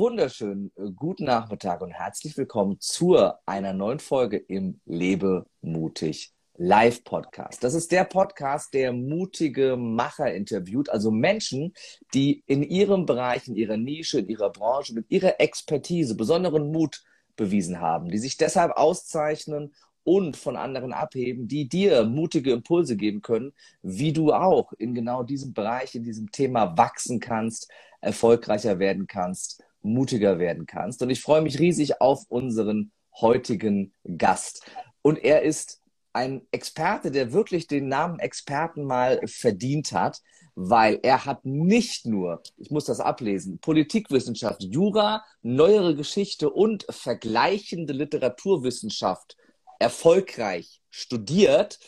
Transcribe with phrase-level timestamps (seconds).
[0.00, 7.04] wunderschönen äh, guten Nachmittag und herzlich willkommen zu einer neuen Folge im Lebe mutig Live
[7.04, 7.62] Podcast.
[7.62, 11.74] Das ist der Podcast, der mutige Macher interviewt, also Menschen,
[12.14, 17.04] die in ihrem Bereich, in ihrer Nische, in ihrer Branche mit ihrer Expertise besonderen Mut
[17.36, 23.20] bewiesen haben, die sich deshalb auszeichnen und von anderen abheben, die dir mutige Impulse geben
[23.20, 29.06] können, wie du auch in genau diesem Bereich, in diesem Thema wachsen kannst, erfolgreicher werden
[29.06, 31.02] kannst, mutiger werden kannst.
[31.02, 34.64] Und ich freue mich riesig auf unseren heutigen Gast.
[35.02, 35.80] Und er ist
[36.12, 40.20] ein Experte, der wirklich den Namen Experten mal verdient hat,
[40.54, 47.92] weil er hat nicht nur, ich muss das ablesen, Politikwissenschaft, Jura, neuere Geschichte und vergleichende
[47.92, 49.36] Literaturwissenschaft
[49.78, 51.78] erfolgreich studiert,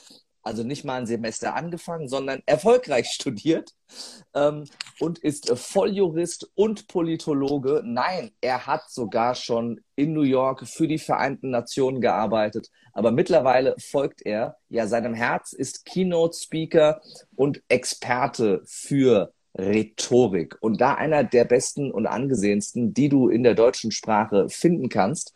[0.42, 3.72] also nicht mal ein Semester angefangen, sondern erfolgreich studiert
[4.34, 4.64] ähm,
[5.00, 7.82] und ist Volljurist und Politologe.
[7.84, 13.76] Nein, er hat sogar schon in New York für die Vereinten Nationen gearbeitet, aber mittlerweile
[13.78, 17.00] folgt er ja seinem Herz, ist Keynote-Speaker
[17.36, 23.54] und Experte für Rhetorik und da einer der besten und angesehensten, die du in der
[23.54, 25.34] deutschen Sprache finden kannst.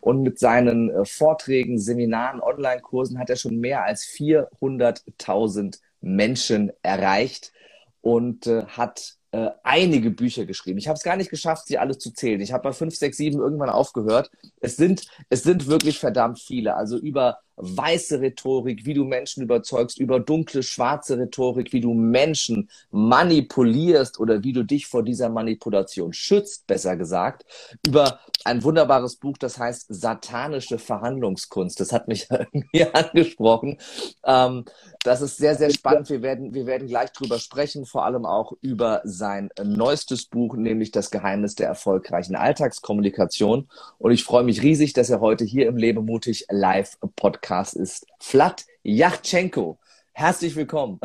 [0.00, 7.52] Und mit seinen äh, Vorträgen, Seminaren, Online-Kursen hat er schon mehr als 400.000 Menschen erreicht
[8.00, 10.78] und äh, hat äh, einige Bücher geschrieben.
[10.78, 12.40] Ich habe es gar nicht geschafft, sie alle zu zählen.
[12.40, 14.30] Ich habe bei 5, 6, 7 irgendwann aufgehört.
[14.60, 16.74] Es sind, es sind wirklich verdammt viele.
[16.74, 22.70] Also über weiße Rhetorik, wie du Menschen überzeugst, über dunkle, schwarze Rhetorik, wie du Menschen
[22.90, 27.44] manipulierst oder wie du dich vor dieser Manipulation schützt, besser gesagt,
[27.86, 31.80] über ein wunderbares Buch, das heißt Satanische Verhandlungskunst.
[31.80, 33.78] Das hat mich irgendwie angesprochen.
[34.24, 34.64] Ähm,
[35.02, 36.10] das ist sehr, sehr spannend.
[36.10, 40.90] Wir werden, wir werden gleich drüber sprechen, vor allem auch über sein neuestes Buch, nämlich
[40.90, 43.68] Das Geheimnis der erfolgreichen Alltagskommunikation.
[43.98, 47.76] Und ich freue mich riesig, dass er heute hier im Lebe mutig live Podcast Podcast
[47.76, 49.78] ist Vlad Yachtschenko.
[50.12, 51.00] Herzlich willkommen.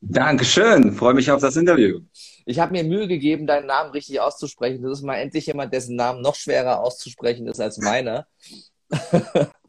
[0.00, 2.00] Dankeschön, freue mich auf das Interview.
[2.44, 4.82] Ich habe mir Mühe gegeben, deinen Namen richtig auszusprechen.
[4.82, 8.26] Das ist mal endlich jemand, dessen Namen noch schwerer auszusprechen ist als meiner.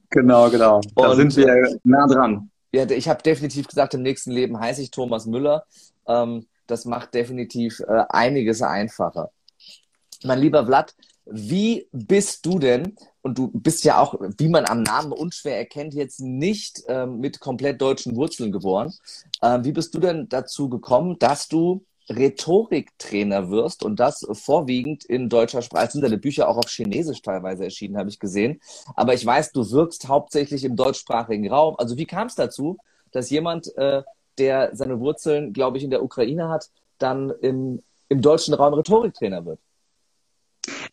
[0.09, 0.81] Genau, genau.
[0.95, 2.49] Da Und, sind wir nah dran.
[2.71, 5.65] Ja, ich habe definitiv gesagt, im nächsten Leben heiße ich Thomas Müller.
[6.07, 9.29] Ähm, das macht definitiv äh, einiges einfacher.
[10.23, 14.83] Mein lieber Vlad, wie bist du denn, und du bist ja auch, wie man am
[14.83, 18.93] Namen unschwer erkennt, jetzt nicht ähm, mit komplett deutschen Wurzeln geboren.
[19.41, 25.27] Ähm, wie bist du denn dazu gekommen, dass du Rhetoriktrainer wirst und das vorwiegend in
[25.27, 25.87] deutscher Sprache.
[25.87, 28.61] Es sind deine Bücher auch auf Chinesisch teilweise erschienen, habe ich gesehen.
[28.95, 31.73] Aber ich weiß, du wirkst hauptsächlich im deutschsprachigen Raum.
[31.79, 32.77] Also wie kam es dazu,
[33.11, 34.03] dass jemand, äh,
[34.37, 36.69] der seine Wurzeln, glaube ich, in der Ukraine hat,
[36.99, 39.59] dann im, im deutschen Raum Rhetoriktrainer wird?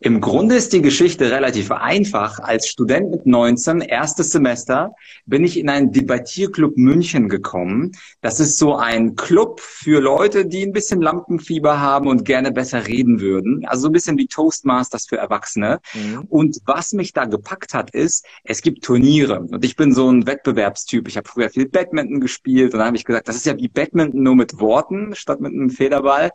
[0.01, 2.39] Im Grunde ist die Geschichte relativ einfach.
[2.39, 4.95] Als Student mit 19, erstes Semester,
[5.27, 7.93] bin ich in einen Debattierclub München gekommen.
[8.21, 12.87] Das ist so ein Club für Leute, die ein bisschen Lampenfieber haben und gerne besser
[12.87, 13.65] reden würden.
[13.67, 15.81] Also so ein bisschen wie Toastmasters für Erwachsene.
[15.95, 16.27] Mhm.
[16.29, 19.41] Und was mich da gepackt hat, ist, es gibt Turniere.
[19.41, 21.09] Und ich bin so ein Wettbewerbstyp.
[21.09, 23.69] Ich habe früher viel Badminton gespielt und dann habe ich gesagt, das ist ja wie
[23.69, 26.31] Badminton nur mit Worten statt mit einem Federball.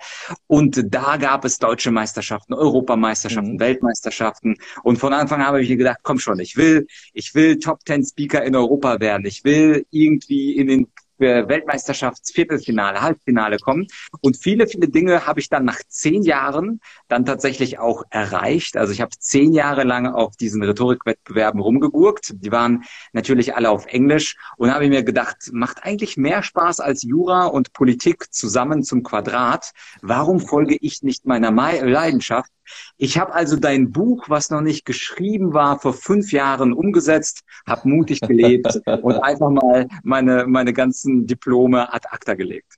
[0.48, 3.47] Und da gab es deutsche Meisterschaften, Europameisterschaften, mhm.
[3.60, 4.58] Weltmeisterschaften.
[4.84, 7.84] Und von Anfang an habe ich mir gedacht, komm schon, ich will, ich will Top
[7.86, 9.26] Ten Speaker in Europa werden.
[9.26, 10.88] Ich will irgendwie in den
[11.20, 13.88] Weltmeisterschaftsviertelfinale, Halbfinale kommen.
[14.22, 18.78] Und viele, viele Dinge habe ich dann nach zehn Jahren dann tatsächlich auch erreicht.
[18.78, 22.34] Also ich habe zehn Jahre lang auf diesen Rhetorikwettbewerben rumgegurkt.
[22.44, 22.84] Die waren
[23.14, 27.74] natürlich alle auf Englisch und habe mir gedacht, macht eigentlich mehr Spaß als Jura und
[27.74, 29.72] Politik zusammen zum Quadrat.
[30.02, 32.52] Warum folge ich nicht meiner Leidenschaft
[32.98, 37.88] ich habe also dein Buch, was noch nicht geschrieben war, vor fünf Jahren umgesetzt, habe
[37.88, 42.76] mutig gelebt und einfach mal meine, meine ganzen Diplome ad acta gelegt.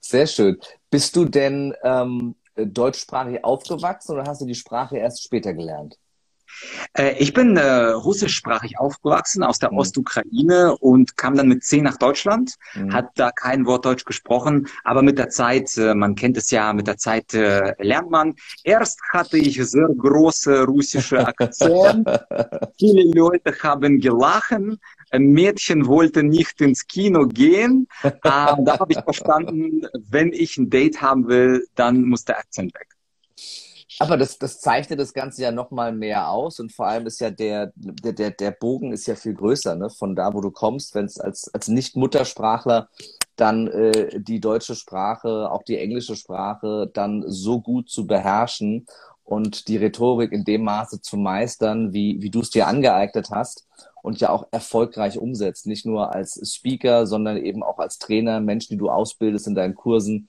[0.00, 0.58] Sehr schön.
[0.90, 5.98] Bist du denn ähm, deutschsprachig aufgewachsen oder hast du die Sprache erst später gelernt?
[6.94, 9.78] Äh, ich bin äh, russischsprachig aufgewachsen aus der mhm.
[9.78, 12.92] Ostukraine und kam dann mit zehn nach Deutschland, mhm.
[12.92, 16.72] hat da kein Wort Deutsch gesprochen, aber mit der Zeit, äh, man kennt es ja,
[16.72, 18.34] mit der Zeit äh, lernt man.
[18.64, 22.08] Erst hatte ich sehr große russische Akzent,
[22.78, 24.78] viele Leute haben gelachen,
[25.12, 27.86] ein Mädchen wollte nicht ins Kino gehen.
[28.02, 32.74] Äh, da habe ich verstanden, wenn ich ein Date haben will, dann muss der Akzent
[32.74, 32.88] weg.
[33.98, 37.30] Aber das, das zeichnet das Ganze ja nochmal mehr aus und vor allem ist ja
[37.30, 39.90] der, der, der, der Bogen ist ja viel größer, ne?
[39.90, 42.88] Von da, wo du kommst, wenn es als, als Nicht-Muttersprachler
[43.36, 48.86] dann äh, die deutsche Sprache, auch die englische Sprache dann so gut zu beherrschen
[49.24, 53.66] und die Rhetorik in dem Maße zu meistern, wie, wie du es dir angeeignet hast
[54.02, 55.66] und ja auch erfolgreich umsetzt.
[55.66, 59.74] Nicht nur als Speaker, sondern eben auch als Trainer, Menschen, die du ausbildest in deinen
[59.74, 60.28] Kursen.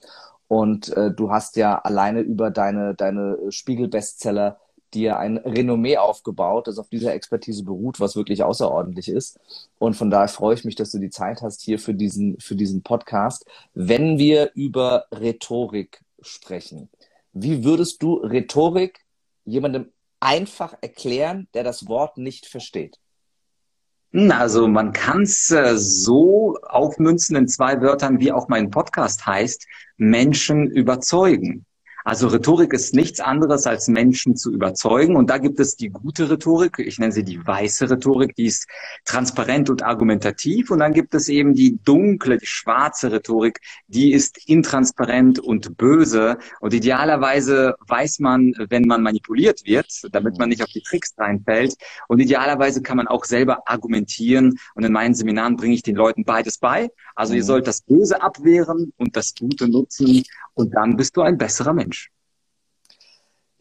[0.54, 4.60] Und äh, du hast ja alleine über deine, deine Spiegel-Bestseller
[4.94, 9.40] dir ein Renommee aufgebaut, das auf dieser Expertise beruht, was wirklich außerordentlich ist.
[9.80, 12.56] Und von daher freue ich mich, dass du die Zeit hast hier für diesen, für
[12.56, 13.48] diesen Podcast.
[13.74, 16.88] Wenn wir über Rhetorik sprechen,
[17.32, 19.00] wie würdest du Rhetorik
[19.46, 19.88] jemandem
[20.20, 23.00] einfach erklären, der das Wort nicht versteht?
[24.14, 29.26] Hm, also man kann es äh, so aufmünzen in zwei Wörtern, wie auch mein Podcast
[29.26, 29.68] heißt,
[29.98, 31.66] Menschen überzeugen.
[32.04, 35.16] Also Rhetorik ist nichts anderes als Menschen zu überzeugen.
[35.16, 38.68] Und da gibt es die gute Rhetorik, ich nenne sie die weiße Rhetorik, die ist
[39.06, 40.72] transparent und argumentativ.
[40.72, 46.38] Und dann gibt es eben die dunkle, die schwarze Rhetorik, die ist intransparent und böse.
[46.60, 51.76] Und idealerweise weiß man, wenn man manipuliert wird, damit man nicht auf die Tricks reinfällt.
[52.08, 54.58] Und idealerweise kann man auch selber argumentieren.
[54.76, 56.90] Und in meinen Seminaren bringe ich den Leuten beides bei.
[57.16, 57.48] Also ihr mhm.
[57.48, 60.24] sollt das Böse abwehren und das Gute nutzen.
[60.56, 61.93] Und dann bist du ein besserer Mensch.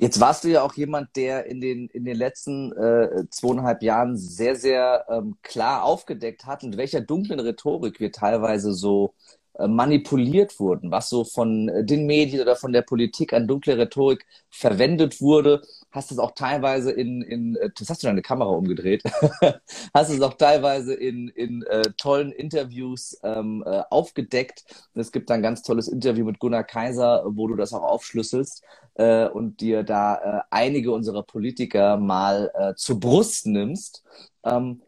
[0.03, 4.17] Jetzt warst du ja auch jemand, der in den, in den letzten äh, zweieinhalb Jahren
[4.17, 9.15] sehr, sehr ähm, klar aufgedeckt hat, mit welcher dunklen Rhetorik wir teilweise so
[9.55, 13.79] äh, manipuliert wurden, was so von äh, den Medien oder von der Politik an dunkle
[13.79, 15.63] Rhetorik verwendet wurde.
[15.93, 19.03] Hast es auch teilweise in, in äh, das hast du deine Kamera umgedreht,
[19.95, 24.65] hast es auch teilweise in, in äh, tollen Interviews ähm, äh, aufgedeckt.
[24.95, 29.29] Es gibt ein ganz tolles Interview mit Gunnar Kaiser, wo du das auch aufschlüsselst äh,
[29.29, 34.03] und dir da äh, einige unserer Politiker mal äh, zur Brust nimmst.
[34.45, 34.83] Ähm,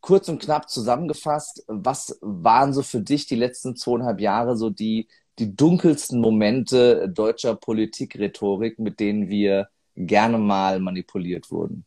[0.00, 5.08] kurz und knapp zusammengefasst, was waren so für dich die letzten zweieinhalb Jahre so die,
[5.38, 11.84] die dunkelsten Momente deutscher Politikrhetorik, mit denen wir gerne mal manipuliert wurden?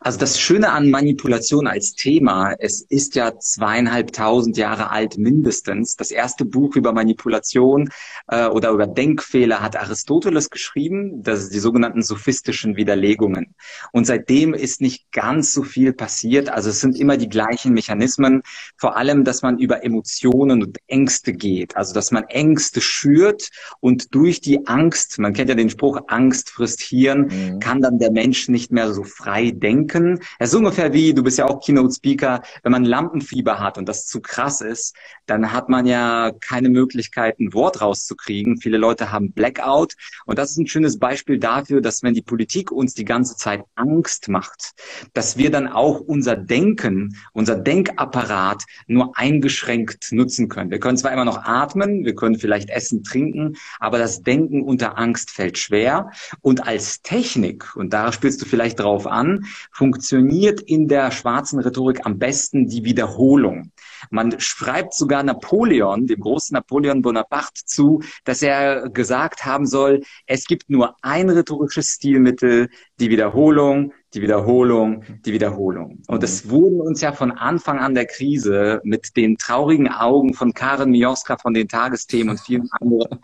[0.00, 5.96] Also das Schöne an Manipulation als Thema, es ist ja zweieinhalbtausend Jahre alt mindestens.
[5.96, 7.90] Das erste Buch über Manipulation
[8.28, 13.54] äh, oder über Denkfehler hat Aristoteles geschrieben, das ist die sogenannten sophistischen Widerlegungen.
[13.92, 16.48] Und seitdem ist nicht ganz so viel passiert.
[16.48, 18.42] Also es sind immer die gleichen Mechanismen,
[18.76, 21.76] vor allem, dass man über Emotionen und Ängste geht.
[21.76, 23.48] Also dass man Ängste schürt
[23.80, 27.58] und durch die Angst, man kennt ja den Spruch, Angst frisst Hirn, mhm.
[27.58, 30.20] kann dann der Mensch nicht mehr so frei denken.
[30.38, 34.06] Es ist ungefähr wie, du bist ja auch Keynote-Speaker, wenn man Lampenfieber hat und das
[34.06, 34.94] zu krass ist,
[35.26, 38.58] dann hat man ja keine Möglichkeit, ein Wort rauszukriegen.
[38.58, 39.94] Viele Leute haben Blackout
[40.26, 43.64] und das ist ein schönes Beispiel dafür, dass wenn die Politik uns die ganze Zeit
[43.74, 44.72] Angst macht,
[45.14, 50.70] dass wir dann auch unser Denken, unser Denkapparat nur eingeschränkt nutzen können.
[50.70, 54.98] Wir können zwar immer noch atmen, wir können vielleicht essen, trinken, aber das Denken unter
[54.98, 56.10] Angst fällt schwer.
[56.40, 59.37] Und als Technik, und da spielst du vielleicht drauf an,
[59.72, 63.72] funktioniert in der schwarzen Rhetorik am besten die Wiederholung.
[64.10, 70.46] Man schreibt sogar Napoleon, dem großen Napoleon Bonaparte zu, dass er gesagt haben soll, es
[70.46, 72.68] gibt nur ein rhetorisches Stilmittel,
[73.00, 76.02] die Wiederholung, die Wiederholung, die Wiederholung.
[76.06, 76.50] Und es mhm.
[76.50, 81.36] wurden uns ja von Anfang an der Krise mit den traurigen Augen von Karen Mioska
[81.36, 83.20] von den Tagesthemen und vielen anderen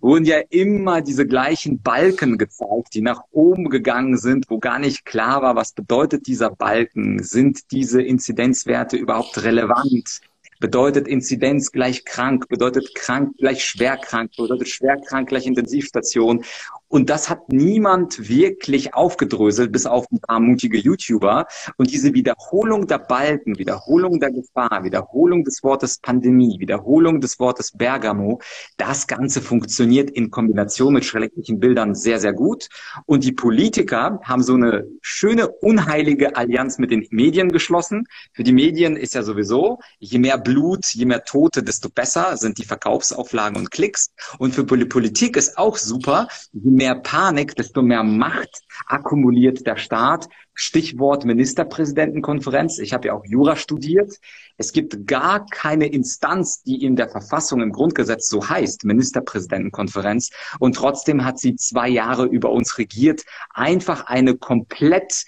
[0.00, 5.04] wurden ja immer diese gleichen Balken gezeigt, die nach oben gegangen sind, wo gar nicht
[5.04, 7.22] klar war, was bedeutet dieser Balken?
[7.22, 10.20] Sind diese Inzidenzwerte überhaupt relevant?
[10.60, 16.44] bedeutet Inzidenz gleich krank, bedeutet krank gleich schwer krank, bedeutet schwer krank gleich Intensivstation.
[16.88, 21.46] Und das hat niemand wirklich aufgedröselt, bis auf ein paar mutige YouTuber.
[21.76, 27.72] Und diese Wiederholung der Balken, Wiederholung der Gefahr, Wiederholung des Wortes Pandemie, Wiederholung des Wortes
[27.72, 28.40] Bergamo,
[28.78, 32.68] das Ganze funktioniert in Kombination mit schrecklichen Bildern sehr, sehr gut.
[33.04, 38.06] Und die Politiker haben so eine schöne, unheilige Allianz mit den Medien geschlossen.
[38.32, 42.56] Für die Medien ist ja sowieso, je mehr Blut, je mehr Tote, desto besser sind
[42.56, 44.12] die Verkaufsauflagen und Klicks.
[44.38, 50.28] Und für Politik ist auch super, je mehr Panik, desto mehr Macht akkumuliert der Staat.
[50.54, 52.78] Stichwort Ministerpräsidentenkonferenz.
[52.78, 54.14] Ich habe ja auch Jura studiert.
[54.56, 60.30] Es gibt gar keine Instanz, die in der Verfassung im Grundgesetz so heißt, Ministerpräsidentenkonferenz.
[60.58, 63.24] Und trotzdem hat sie zwei Jahre über uns regiert.
[63.52, 65.24] Einfach eine komplett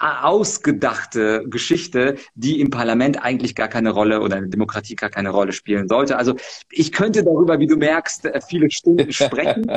[0.00, 5.30] ausgedachte Geschichte, die im Parlament eigentlich gar keine Rolle oder in der Demokratie gar keine
[5.30, 6.16] Rolle spielen sollte.
[6.16, 6.36] Also
[6.70, 9.70] ich könnte darüber, wie du merkst, äh, viele Stunden sprechen,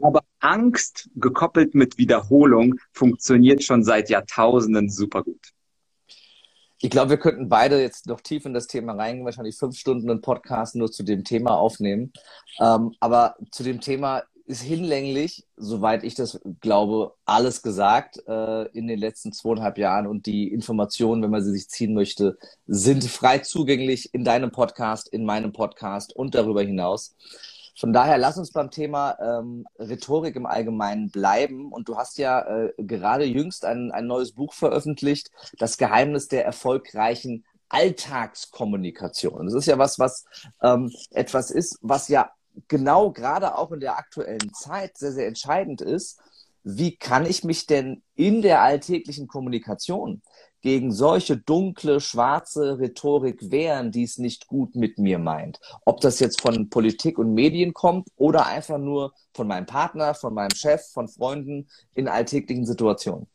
[0.00, 5.52] aber Angst gekoppelt mit Wiederholung funktioniert schon seit Jahrtausenden super gut.
[6.80, 10.10] Ich glaube, wir könnten beide jetzt noch tief in das Thema reingehen, wahrscheinlich fünf Stunden
[10.10, 12.12] einen Podcast nur zu dem Thema aufnehmen.
[12.60, 18.86] Ähm, aber zu dem Thema ist hinlänglich, soweit ich das glaube, alles gesagt äh, in
[18.86, 23.38] den letzten zweieinhalb Jahren und die Informationen, wenn man sie sich ziehen möchte, sind frei
[23.40, 27.16] zugänglich in deinem Podcast, in meinem Podcast und darüber hinaus.
[27.78, 31.70] Von daher lass uns beim Thema ähm, Rhetorik im Allgemeinen bleiben.
[31.70, 36.46] Und du hast ja äh, gerade jüngst ein, ein neues Buch veröffentlicht, Das Geheimnis der
[36.46, 39.44] erfolgreichen Alltagskommunikation.
[39.44, 40.24] Das ist ja was, was
[40.62, 42.30] ähm, etwas ist, was ja
[42.68, 46.20] genau gerade auch in der aktuellen Zeit sehr, sehr entscheidend ist.
[46.62, 50.22] Wie kann ich mich denn in der alltäglichen Kommunikation
[50.62, 55.60] gegen solche dunkle, schwarze Rhetorik wehren, die es nicht gut mit mir meint?
[55.84, 60.34] Ob das jetzt von Politik und Medien kommt oder einfach nur von meinem Partner, von
[60.34, 63.28] meinem Chef, von Freunden in alltäglichen Situationen.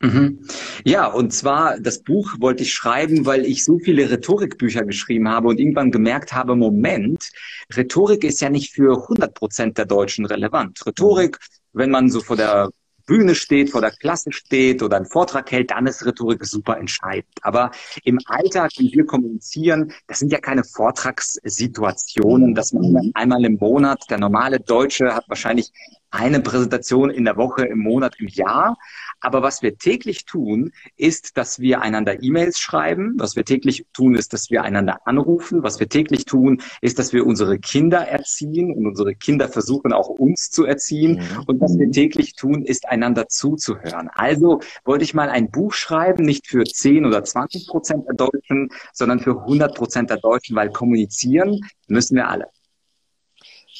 [0.00, 0.40] Mhm.
[0.84, 5.48] Ja, und zwar das Buch wollte ich schreiben, weil ich so viele Rhetorikbücher geschrieben habe
[5.48, 7.30] und irgendwann gemerkt habe, Moment,
[7.74, 10.84] Rhetorik ist ja nicht für 100 Prozent der Deutschen relevant.
[10.86, 11.38] Rhetorik,
[11.72, 12.70] wenn man so vor der
[13.06, 17.32] Bühne steht, vor der Klasse steht oder einen Vortrag hält, dann ist Rhetorik super entscheidend.
[17.40, 17.70] Aber
[18.04, 24.02] im Alltag, wie wir kommunizieren, das sind ja keine Vortragssituationen, dass man einmal im Monat,
[24.10, 25.70] der normale Deutsche hat wahrscheinlich
[26.10, 28.76] eine Präsentation in der Woche, im Monat, im Jahr.
[29.20, 33.14] Aber was wir täglich tun, ist, dass wir einander E-Mails schreiben.
[33.18, 35.62] Was wir täglich tun, ist, dass wir einander anrufen.
[35.62, 40.08] Was wir täglich tun, ist, dass wir unsere Kinder erziehen und unsere Kinder versuchen auch
[40.08, 41.16] uns zu erziehen.
[41.16, 41.44] Mhm.
[41.46, 44.08] Und was wir täglich tun, ist einander zuzuhören.
[44.12, 48.68] Also wollte ich mal ein Buch schreiben, nicht für 10 oder 20 Prozent der Deutschen,
[48.92, 52.46] sondern für 100 Prozent der Deutschen, weil kommunizieren müssen wir alle.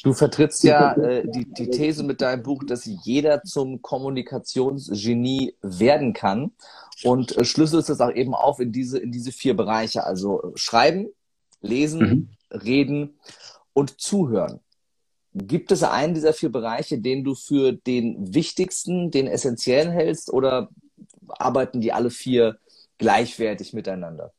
[0.03, 6.13] Du vertrittst ja äh, die, die These mit deinem Buch, dass jeder zum Kommunikationsgenie werden
[6.13, 6.51] kann
[7.03, 10.51] und äh, schlüsselst es auch eben auf in diese, in diese vier Bereiche, also äh,
[10.55, 11.07] schreiben,
[11.61, 12.57] lesen, mhm.
[12.57, 13.19] reden
[13.73, 14.59] und zuhören.
[15.33, 20.69] Gibt es einen dieser vier Bereiche, den du für den wichtigsten, den essentiellen hältst oder
[21.27, 22.57] arbeiten die alle vier
[22.97, 24.33] gleichwertig miteinander?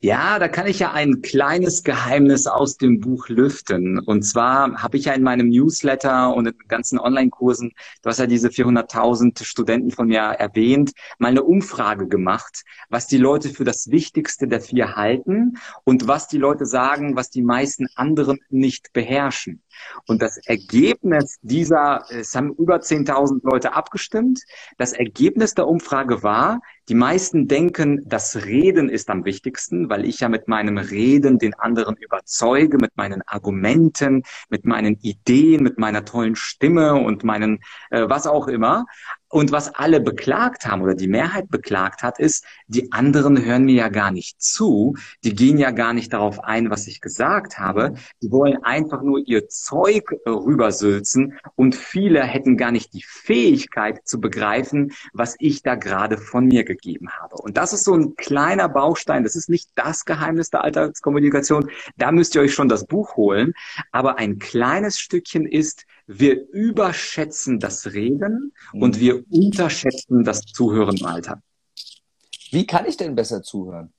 [0.00, 3.98] Ja, da kann ich ja ein kleines Geheimnis aus dem Buch lüften.
[3.98, 8.28] Und zwar habe ich ja in meinem Newsletter und in ganzen Online-Kursen, du hast ja
[8.28, 13.90] diese 400.000 Studenten von mir erwähnt, mal eine Umfrage gemacht, was die Leute für das
[13.90, 19.62] Wichtigste der vier halten und was die Leute sagen, was die meisten anderen nicht beherrschen.
[20.06, 24.42] Und das Ergebnis dieser, es haben über 10.000 Leute abgestimmt.
[24.76, 30.20] Das Ergebnis der Umfrage war, die meisten denken, das Reden ist am wichtigsten, weil ich
[30.20, 36.04] ja mit meinem Reden den anderen überzeuge, mit meinen Argumenten, mit meinen Ideen, mit meiner
[36.04, 38.86] tollen Stimme und meinen äh, was auch immer.
[39.30, 43.74] Und was alle beklagt haben oder die Mehrheit beklagt hat, ist, die anderen hören mir
[43.74, 47.94] ja gar nicht zu, die gehen ja gar nicht darauf ein, was ich gesagt habe,
[48.22, 54.18] die wollen einfach nur ihr Zeug rübersülzen und viele hätten gar nicht die Fähigkeit zu
[54.18, 57.36] begreifen, was ich da gerade von mir gegeben habe.
[57.36, 62.12] Und das ist so ein kleiner Baustein, das ist nicht das Geheimnis der Alltagskommunikation, da
[62.12, 63.52] müsst ihr euch schon das Buch holen,
[63.92, 68.82] aber ein kleines Stückchen ist, wir überschätzen das Reden mhm.
[68.82, 71.40] und wir unterschätzen das Zuhören im Alltag.
[72.50, 73.92] Wie kann ich denn besser zuhören?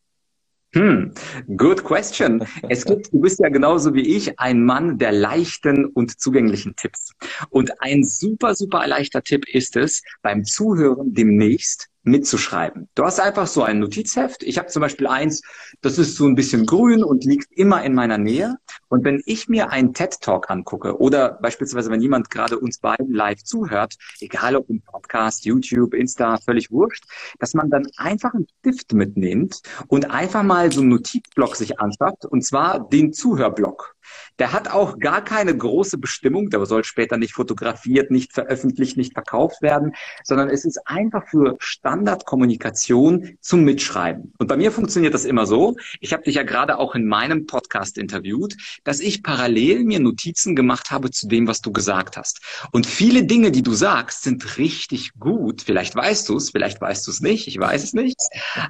[0.73, 1.13] Hm,
[1.57, 2.45] good question.
[2.67, 7.13] Es gibt, du bist ja genauso wie ich ein Mann der leichten und zugänglichen Tipps.
[7.49, 12.89] Und ein super, super leichter Tipp ist es, beim Zuhören demnächst mitzuschreiben.
[12.95, 14.43] Du hast einfach so ein Notizheft.
[14.43, 15.41] Ich habe zum Beispiel eins,
[15.81, 18.55] das ist so ein bisschen grün und liegt immer in meiner Nähe.
[18.87, 23.43] Und wenn ich mir einen TED-Talk angucke oder beispielsweise, wenn jemand gerade uns beiden live
[23.43, 27.03] zuhört, egal ob im Podcast, YouTube, Insta, völlig wurscht,
[27.39, 32.25] dass man dann einfach einen Stift mitnimmt und einfach mal so einen Notizblock sich anschafft,
[32.25, 33.95] und zwar den Zuhörblock.
[34.39, 39.13] Der hat auch gar keine große Bestimmung, der soll später nicht fotografiert, nicht veröffentlicht, nicht
[39.13, 41.57] verkauft werden, sondern es ist einfach für
[41.89, 44.31] Standardkommunikation zum Mitschreiben.
[44.37, 47.47] Und bei mir funktioniert das immer so, ich habe dich ja gerade auch in meinem
[47.47, 52.41] Podcast interviewt, dass ich parallel mir Notizen gemacht habe zu dem, was du gesagt hast.
[52.71, 55.63] Und viele Dinge, die du sagst, sind richtig gut.
[55.63, 58.19] Vielleicht weißt du es, vielleicht weißt du es nicht, ich weiß es nicht.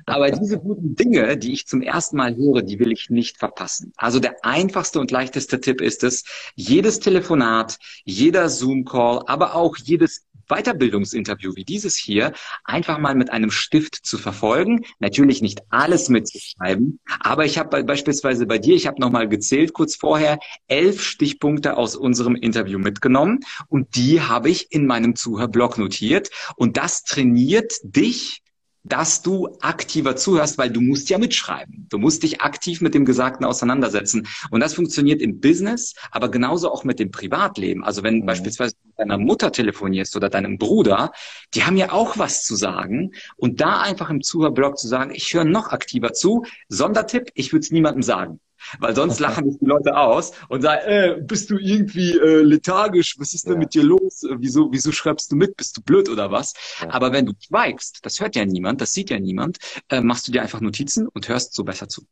[0.05, 3.91] Aber diese guten Dinge, die ich zum ersten Mal höre, die will ich nicht verpassen.
[3.97, 6.23] Also der einfachste und leichteste Tipp ist es,
[6.55, 12.33] jedes Telefonat, jeder Zoom-Call, aber auch jedes Weiterbildungsinterview wie dieses hier
[12.65, 14.85] einfach mal mit einem Stift zu verfolgen.
[14.99, 19.95] Natürlich nicht alles mitzuschreiben, aber ich habe beispielsweise bei dir, ich habe nochmal gezählt kurz
[19.95, 26.29] vorher, elf Stichpunkte aus unserem Interview mitgenommen und die habe ich in meinem Zuhörblog notiert
[26.55, 28.41] und das trainiert dich
[28.83, 31.87] dass du aktiver zuhörst, weil du musst ja mitschreiben.
[31.89, 34.27] Du musst dich aktiv mit dem Gesagten auseinandersetzen.
[34.51, 37.83] Und das funktioniert im Business, aber genauso auch mit dem Privatleben.
[37.83, 38.25] Also wenn mhm.
[38.25, 41.11] beispielsweise deiner Mutter telefonierst oder deinem Bruder,
[41.53, 43.11] die haben ja auch was zu sagen.
[43.37, 46.45] Und da einfach im Zuhörblog zu sagen, ich höre noch aktiver zu.
[46.67, 48.39] Sondertipp, ich würde es niemandem sagen.
[48.79, 53.15] Weil sonst lachen dich die Leute aus und sagen, äh, bist du irgendwie äh, lethargisch?
[53.19, 53.59] Was ist denn ja.
[53.59, 54.23] mit dir los?
[54.37, 55.57] Wieso, wieso schreibst du mit?
[55.57, 56.53] Bist du blöd oder was?
[56.81, 56.91] Ja.
[56.91, 59.57] Aber wenn du schweigst, das hört ja niemand, das sieht ja niemand,
[59.89, 62.05] äh, machst du dir einfach Notizen und hörst so besser zu.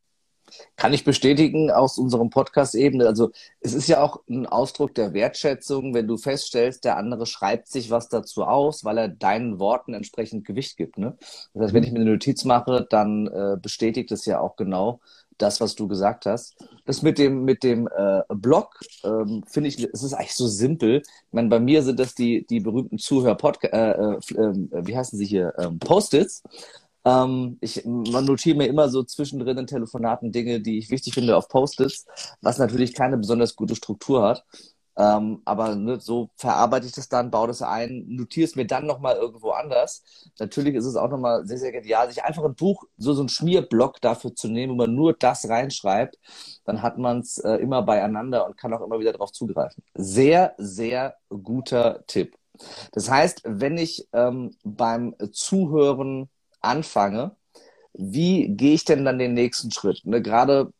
[0.75, 3.01] Kann ich bestätigen aus unserem Podcast eben.
[3.01, 7.67] Also es ist ja auch ein Ausdruck der Wertschätzung, wenn du feststellst, der andere schreibt
[7.67, 10.97] sich was dazu aus, weil er deinen Worten entsprechend Gewicht gibt.
[10.97, 11.17] Ne?
[11.53, 15.01] Das heißt, wenn ich mir eine Notiz mache, dann äh, bestätigt es ja auch genau,
[15.37, 16.55] das, was du gesagt hast.
[16.85, 21.01] Das mit dem, mit dem äh, Blog, ähm, finde ich, es ist eigentlich so simpel.
[21.01, 25.17] Ich meine, bei mir sind das die, die berühmten Zuhör-Podcast, äh, äh, äh, wie heißen
[25.17, 26.43] sie hier, ähm, Post-its.
[27.05, 31.37] Ähm, ich man notiere mir immer so zwischendrin in Telefonaten Dinge, die ich wichtig finde
[31.37, 32.05] auf Post-its,
[32.41, 34.43] was natürlich keine besonders gute Struktur hat.
[34.97, 38.87] Ähm, aber ne, so verarbeite ich das dann, baue das ein, notiere es mir dann
[38.87, 40.03] nochmal irgendwo anders.
[40.39, 43.29] Natürlich ist es auch nochmal sehr, sehr genial, sich einfach ein Buch, so, so ein
[43.29, 46.17] Schmierblock dafür zu nehmen, wo man nur das reinschreibt.
[46.65, 49.83] Dann hat man es äh, immer beieinander und kann auch immer wieder darauf zugreifen.
[49.93, 52.35] Sehr, sehr guter Tipp.
[52.91, 56.27] Das heißt, wenn ich ähm, beim Zuhören
[56.59, 57.35] anfange,
[57.93, 60.01] wie gehe ich denn dann den nächsten Schritt?
[60.05, 60.73] Ne, Gerade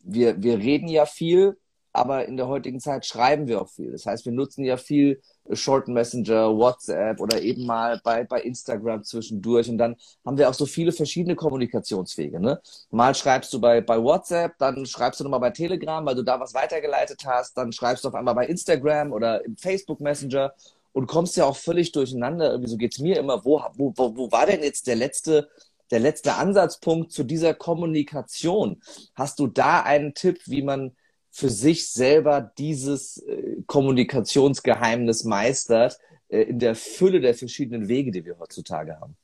[0.00, 1.56] wir, wir reden ja viel,
[1.92, 3.92] aber in der heutigen Zeit schreiben wir auch viel.
[3.92, 5.20] Das heißt, wir nutzen ja viel
[5.52, 9.68] Short Messenger, WhatsApp oder eben mal bei, bei Instagram zwischendurch.
[9.68, 12.40] Und dann haben wir auch so viele verschiedene Kommunikationswege.
[12.40, 12.60] Ne?
[12.90, 16.40] Mal schreibst du bei, bei WhatsApp, dann schreibst du nochmal bei Telegram, weil du da
[16.40, 20.54] was weitergeleitet hast, dann schreibst du auf einmal bei Instagram oder im Facebook Messenger
[20.92, 22.52] und kommst ja auch völlig durcheinander.
[22.52, 23.44] Irgendwie so geht's mir immer.
[23.44, 25.48] Wo, wo, wo, wo war denn jetzt der letzte
[25.90, 28.80] der letzte Ansatzpunkt zu dieser Kommunikation.
[29.14, 30.96] Hast du da einen Tipp, wie man
[31.32, 38.24] für sich selber dieses äh, Kommunikationsgeheimnis meistert äh, in der Fülle der verschiedenen Wege, die
[38.24, 39.16] wir heutzutage haben.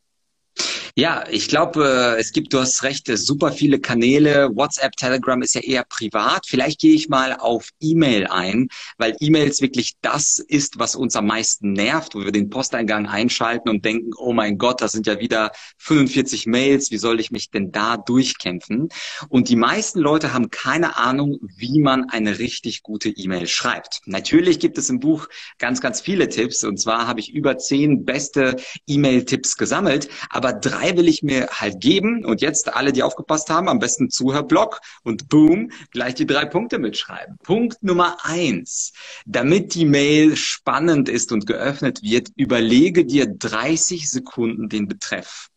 [0.98, 4.50] Ja, ich glaube, es gibt, du hast recht, super viele Kanäle.
[4.52, 6.44] WhatsApp, Telegram ist ja eher privat.
[6.48, 11.26] Vielleicht gehe ich mal auf E-Mail ein, weil E-Mails wirklich das ist, was uns am
[11.26, 15.20] meisten nervt, wo wir den Posteingang einschalten und denken, oh mein Gott, das sind ja
[15.20, 18.88] wieder 45 Mails, wie soll ich mich denn da durchkämpfen?
[19.28, 24.00] Und die meisten Leute haben keine Ahnung, wie man eine richtig gute E-Mail schreibt.
[24.06, 26.64] Natürlich gibt es im Buch ganz, ganz viele Tipps.
[26.64, 28.56] Und zwar habe ich über zehn beste
[28.88, 32.24] E-Mail-Tipps gesammelt, aber drei drei will ich mir halt geben.
[32.24, 36.78] Und jetzt alle, die aufgepasst haben, am besten Zuhörblock und boom, gleich die drei Punkte
[36.78, 37.36] mitschreiben.
[37.42, 38.92] Punkt Nummer eins.
[39.26, 45.48] Damit die Mail spannend ist und geöffnet wird, überlege dir 30 Sekunden den Betreff.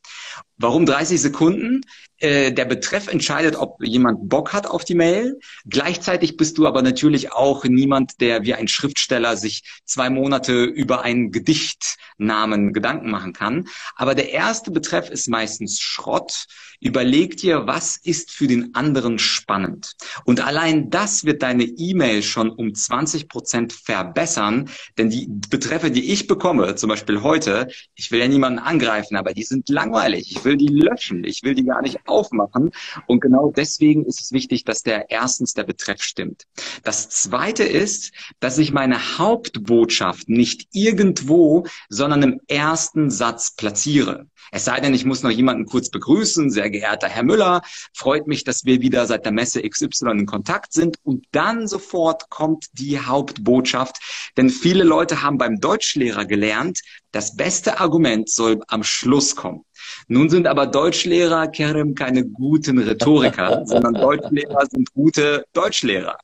[0.61, 1.81] Warum 30 Sekunden?
[2.21, 5.39] Äh, der Betreff entscheidet, ob jemand Bock hat auf die Mail.
[5.67, 11.01] Gleichzeitig bist du aber natürlich auch niemand, der wie ein Schriftsteller sich zwei Monate über
[11.01, 13.67] einen Gedichtnamen Gedanken machen kann.
[13.95, 16.45] Aber der erste Betreff ist meistens Schrott.
[16.79, 19.93] Überleg dir, was ist für den anderen spannend.
[20.25, 24.69] Und allein das wird deine E-Mail schon um 20 Prozent verbessern.
[24.97, 29.33] Denn die Betreffe, die ich bekomme, zum Beispiel heute, ich will ja niemanden angreifen, aber
[29.33, 30.31] die sind langweilig.
[30.31, 31.23] Ich will die löschen.
[31.23, 32.71] Ich will die gar nicht aufmachen.
[33.07, 36.47] Und genau deswegen ist es wichtig, dass der erstens der Betreff stimmt.
[36.83, 44.27] Das zweite ist, dass ich meine Hauptbotschaft nicht irgendwo, sondern im ersten Satz platziere.
[44.51, 46.51] Es sei denn, ich muss noch jemanden kurz begrüßen.
[46.51, 47.61] Sehr geehrter Herr Müller,
[47.93, 50.97] freut mich, dass wir wieder seit der Messe XY in Kontakt sind.
[51.03, 53.97] Und dann sofort kommt die Hauptbotschaft.
[54.35, 59.65] Denn viele Leute haben beim Deutschlehrer gelernt, das beste Argument soll am Schluss kommen.
[60.07, 66.17] Nun sind aber Deutschlehrer, Kerem, keine guten Rhetoriker, sondern Deutschlehrer sind gute Deutschlehrer.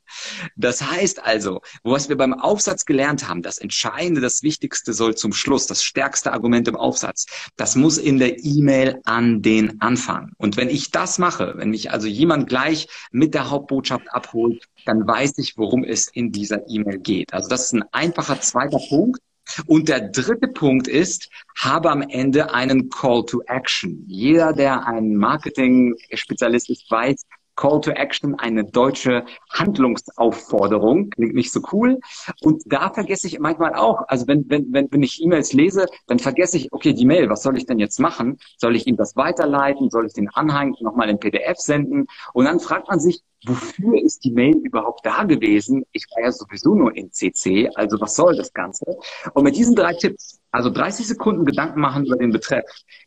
[0.56, 5.34] Das heißt also, was wir beim Aufsatz gelernt haben, das Entscheidende, das Wichtigste soll zum
[5.34, 10.32] Schluss, das stärkste Argument im Aufsatz, das muss in der E-Mail an den Anfang.
[10.38, 15.08] Und wenn ich das mache, wenn mich also jemand gleich mit der Hauptbotschaft abholt, dann
[15.08, 17.34] weiß ich, worum es in dieser E-Mail geht.
[17.34, 19.20] Also das ist ein einfacher zweiter Punkt.
[19.66, 24.04] Und der dritte Punkt ist, habe am Ende einen Call to Action.
[24.08, 27.24] Jeder, der ein Marketing-Spezialist ist, weiß,
[27.58, 31.10] Call to Action, eine deutsche Handlungsaufforderung.
[31.10, 32.00] Klingt nicht so cool.
[32.42, 36.20] Und da vergesse ich manchmal auch, also wenn, wenn, wenn, wenn ich E-Mails lese, dann
[36.20, 38.38] vergesse ich, okay, die Mail, was soll ich denn jetzt machen?
[38.58, 39.90] Soll ich ihm das weiterleiten?
[39.90, 42.08] Soll ich den Anhang nochmal in PDF senden?
[42.34, 45.84] Und dann fragt man sich, wofür ist die Mail überhaupt da gewesen?
[45.92, 48.98] Ich war ja sowieso nur in CC, also was soll das Ganze?
[49.34, 52.66] Und mit diesen drei Tipps Also 30 Sekunden Gedanken machen über den Betreff.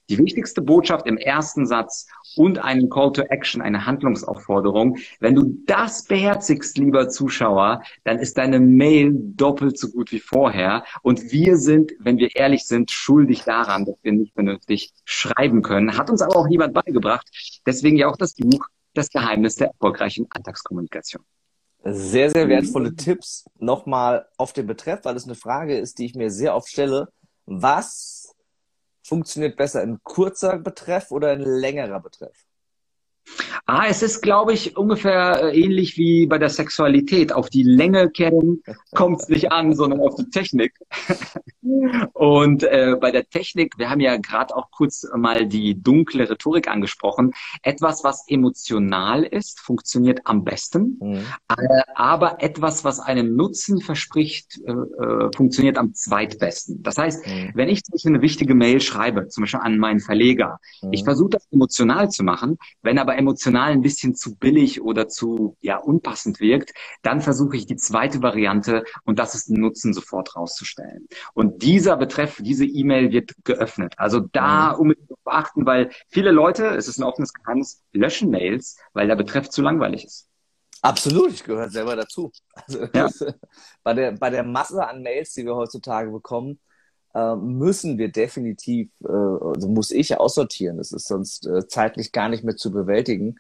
[0.09, 4.99] Die wichtigste Botschaft im ersten Satz und einen Call to Action, eine Handlungsaufforderung.
[5.19, 10.85] Wenn du das beherzigst, lieber Zuschauer, dann ist deine Mail doppelt so gut wie vorher.
[11.03, 15.97] Und wir sind, wenn wir ehrlich sind, schuldig daran, dass wir nicht vernünftig schreiben können.
[15.97, 17.29] Hat uns aber auch niemand beigebracht.
[17.67, 21.23] Deswegen ja auch das Buch Das Geheimnis der erfolgreichen Alltagskommunikation.
[21.85, 26.15] Sehr, sehr wertvolle Tipps nochmal auf den Betreff, weil es eine Frage ist, die ich
[26.15, 27.09] mir sehr oft stelle
[27.51, 28.35] was
[29.11, 32.47] funktioniert besser, ein kurzer Betreff oder ein längerer Betreff?
[33.67, 37.33] Ah, es ist, glaube ich, ungefähr äh, ähnlich wie bei der Sexualität.
[37.33, 38.63] Auf die Länge kennen
[38.95, 40.75] kommt es nicht an, sondern auf die Technik.
[42.13, 46.69] Und äh, bei der Technik, wir haben ja gerade auch kurz mal die dunkle Rhetorik
[46.69, 47.33] angesprochen.
[47.63, 50.99] Etwas, was emotional ist, funktioniert am besten.
[51.01, 51.17] Mhm.
[51.49, 56.83] Äh, aber etwas, was einen Nutzen verspricht, äh, äh, funktioniert am zweitbesten.
[56.83, 57.51] Das heißt, mhm.
[57.55, 60.93] wenn ich zum Beispiel eine wichtige Mail schreibe, zum Beispiel an meinen Verleger, mhm.
[60.93, 65.57] ich versuche das emotional zu machen, wenn aber emotional ein bisschen zu billig oder zu
[65.61, 70.35] ja unpassend wirkt, dann versuche ich die zweite Variante und das ist den Nutzen sofort
[70.37, 71.07] rauszustellen.
[71.35, 73.95] Und dieser Betreff, diese E-Mail wird geöffnet.
[73.97, 74.81] Also da mhm.
[74.81, 79.49] unbedingt beachten, weil viele Leute, es ist ein offenes Geheimnis, löschen Mails, weil der Betreff
[79.49, 80.29] zu langweilig ist.
[80.83, 82.33] Absolut, ich gehöre selber dazu.
[82.55, 83.09] Also ja.
[83.83, 86.59] bei, der, bei der Masse an Mails, die wir heutzutage bekommen,
[87.15, 90.79] äh, müssen wir definitiv, äh, also muss ich aussortieren.
[90.79, 93.39] Das ist sonst äh, zeitlich gar nicht mehr zu bewältigen,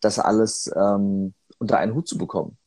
[0.00, 2.58] das alles ähm, unter einen Hut zu bekommen.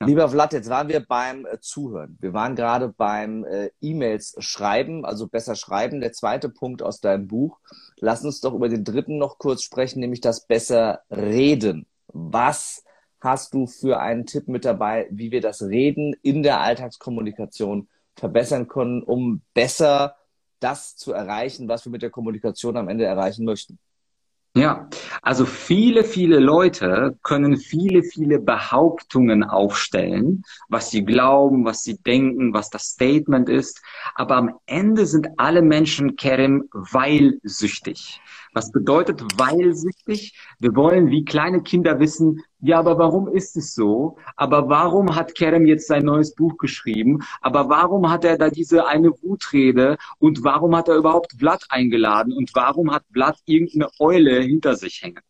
[0.00, 0.06] Ja.
[0.06, 2.18] Lieber Vlad, jetzt waren wir beim äh, Zuhören.
[2.20, 6.00] Wir waren gerade beim äh, E-Mails schreiben, also besser schreiben.
[6.00, 7.58] Der zweite Punkt aus deinem Buch.
[8.00, 11.86] Lass uns doch über den dritten noch kurz sprechen, nämlich das besser reden.
[12.08, 12.84] Was
[13.20, 18.68] hast du für einen Tipp mit dabei, wie wir das Reden in der Alltagskommunikation verbessern
[18.68, 20.16] können, um besser
[20.60, 23.78] das zu erreichen, was wir mit der Kommunikation am Ende erreichen möchten?
[24.56, 24.88] Ja,
[25.20, 32.54] also viele, viele Leute können viele, viele Behauptungen aufstellen, was sie glauben, was sie denken,
[32.54, 33.82] was das Statement ist.
[34.14, 38.20] Aber am Ende sind alle Menschen, Kerem, weilsüchtig.
[38.52, 40.38] Was bedeutet weilsüchtig?
[40.60, 44.16] Wir wollen wie kleine Kinder wissen, ja, aber warum ist es so?
[44.36, 47.22] Aber warum hat Kerem jetzt sein neues Buch geschrieben?
[47.42, 49.98] Aber warum hat er da diese eine Wutrede?
[50.18, 52.32] Und warum hat er überhaupt Blatt eingeladen?
[52.32, 55.20] Und warum hat Blatt irgendeine Eule hinter sich hängen?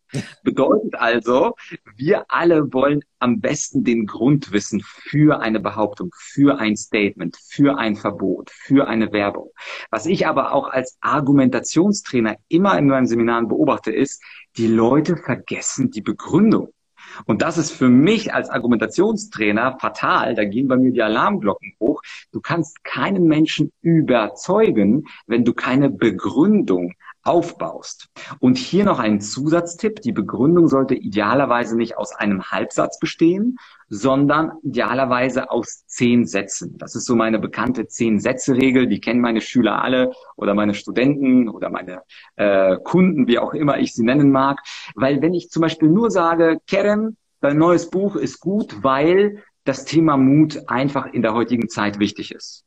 [0.43, 1.55] Bedeutet also,
[1.97, 7.77] wir alle wollen am besten den Grund wissen für eine Behauptung, für ein Statement, für
[7.77, 9.51] ein Verbot, für eine Werbung.
[9.91, 14.23] Was ich aber auch als Argumentationstrainer immer in meinen Seminaren beobachte, ist,
[14.55, 16.69] die Leute vergessen die Begründung.
[17.25, 20.35] Und das ist für mich als Argumentationstrainer fatal.
[20.35, 22.01] Da gehen bei mir die Alarmglocken hoch.
[22.31, 26.93] Du kannst keinen Menschen überzeugen, wenn du keine Begründung
[27.25, 28.07] aufbaust.
[28.39, 30.01] Und hier noch ein Zusatztipp.
[30.01, 33.57] Die Begründung sollte idealerweise nicht aus einem Halbsatz bestehen,
[33.89, 36.77] sondern idealerweise aus zehn Sätzen.
[36.77, 38.87] Das ist so meine bekannte Zehn-Sätze-Regel.
[38.87, 42.03] Die kennen meine Schüler alle oder meine Studenten oder meine
[42.35, 44.59] äh, Kunden, wie auch immer ich sie nennen mag.
[44.95, 49.85] Weil wenn ich zum Beispiel nur sage, Kerem, dein neues Buch ist gut, weil das
[49.85, 52.64] Thema Mut einfach in der heutigen Zeit wichtig ist.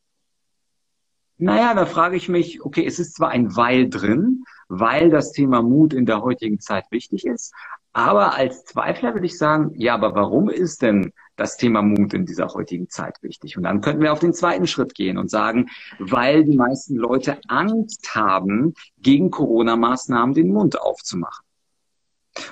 [1.38, 5.62] Naja, da frage ich mich, okay, es ist zwar ein Weil drin, weil das Thema
[5.62, 7.54] Mut in der heutigen Zeit wichtig ist,
[7.92, 12.26] aber als Zweifler würde ich sagen, ja, aber warum ist denn das Thema Mut in
[12.26, 13.56] dieser heutigen Zeit wichtig?
[13.56, 17.40] Und dann könnten wir auf den zweiten Schritt gehen und sagen, weil die meisten Leute
[17.48, 21.47] Angst haben, gegen Corona-Maßnahmen den Mund aufzumachen.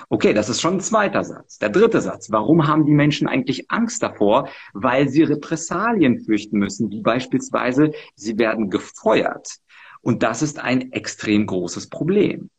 [0.09, 1.57] Okay, das ist schon ein zweiter Satz.
[1.59, 2.31] Der dritte Satz.
[2.31, 4.49] Warum haben die Menschen eigentlich Angst davor?
[4.73, 9.57] Weil sie Repressalien fürchten müssen, wie beispielsweise sie werden gefeuert.
[10.01, 12.49] Und das ist ein extrem großes Problem.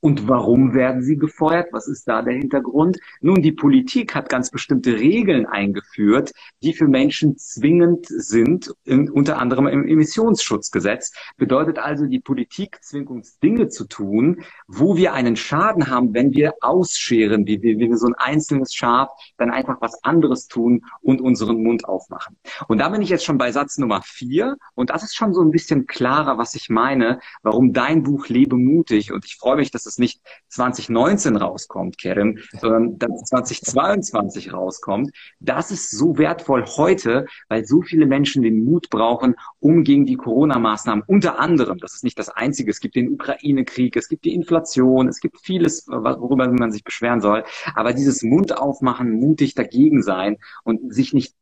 [0.00, 1.68] Und warum werden sie gefeuert?
[1.72, 2.98] Was ist da der Hintergrund?
[3.20, 6.32] Nun, die Politik hat ganz bestimmte Regeln eingeführt,
[6.62, 11.12] die für Menschen zwingend sind, in, unter anderem im Emissionsschutzgesetz.
[11.36, 16.32] Bedeutet also, die Politik zwingt uns Dinge zu tun, wo wir einen Schaden haben, wenn
[16.32, 20.82] wir ausscheren, wie wir, wie wir so ein einzelnes Schaf dann einfach was anderes tun
[21.02, 22.36] und unseren Mund aufmachen.
[22.68, 24.56] Und da bin ich jetzt schon bei Satz Nummer vier.
[24.74, 28.56] Und das ist schon so ein bisschen klarer, was ich meine, warum dein Buch Lebe
[28.56, 29.12] mutig.
[29.12, 35.10] Und ich freue mich, dass es nicht 2019 rauskommt, Kerem, sondern dass es 2022 rauskommt.
[35.40, 40.16] Das ist so wertvoll heute, weil so viele Menschen den Mut brauchen, um gegen die
[40.16, 44.34] Corona-Maßnahmen, unter anderem, das ist nicht das Einzige, es gibt den Ukraine-Krieg, es gibt die
[44.34, 50.02] Inflation, es gibt vieles, worüber man sich beschweren soll, aber dieses Mund aufmachen, mutig dagegen
[50.02, 51.34] sein und sich nicht,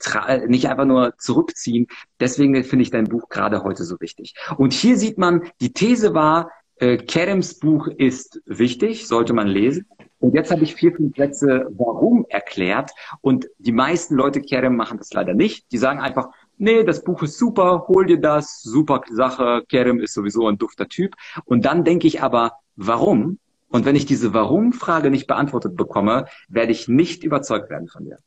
[0.46, 1.86] nicht einfach nur zurückziehen,
[2.20, 4.34] deswegen finde ich dein Buch gerade heute so wichtig.
[4.56, 6.50] Und hier sieht man, die These war,
[6.80, 9.86] äh, Kerems Buch ist wichtig, sollte man lesen.
[10.20, 12.90] Und jetzt habe ich vier, fünf Sätze warum erklärt.
[13.20, 15.70] Und die meisten Leute Kerem machen das leider nicht.
[15.70, 20.14] Die sagen einfach, nee, das Buch ist super, hol dir das, super Sache, Kerem ist
[20.14, 21.14] sowieso ein dufter Typ.
[21.44, 23.38] Und dann denke ich aber, warum?
[23.68, 28.18] Und wenn ich diese Warum-Frage nicht beantwortet bekomme, werde ich nicht überzeugt werden von dir.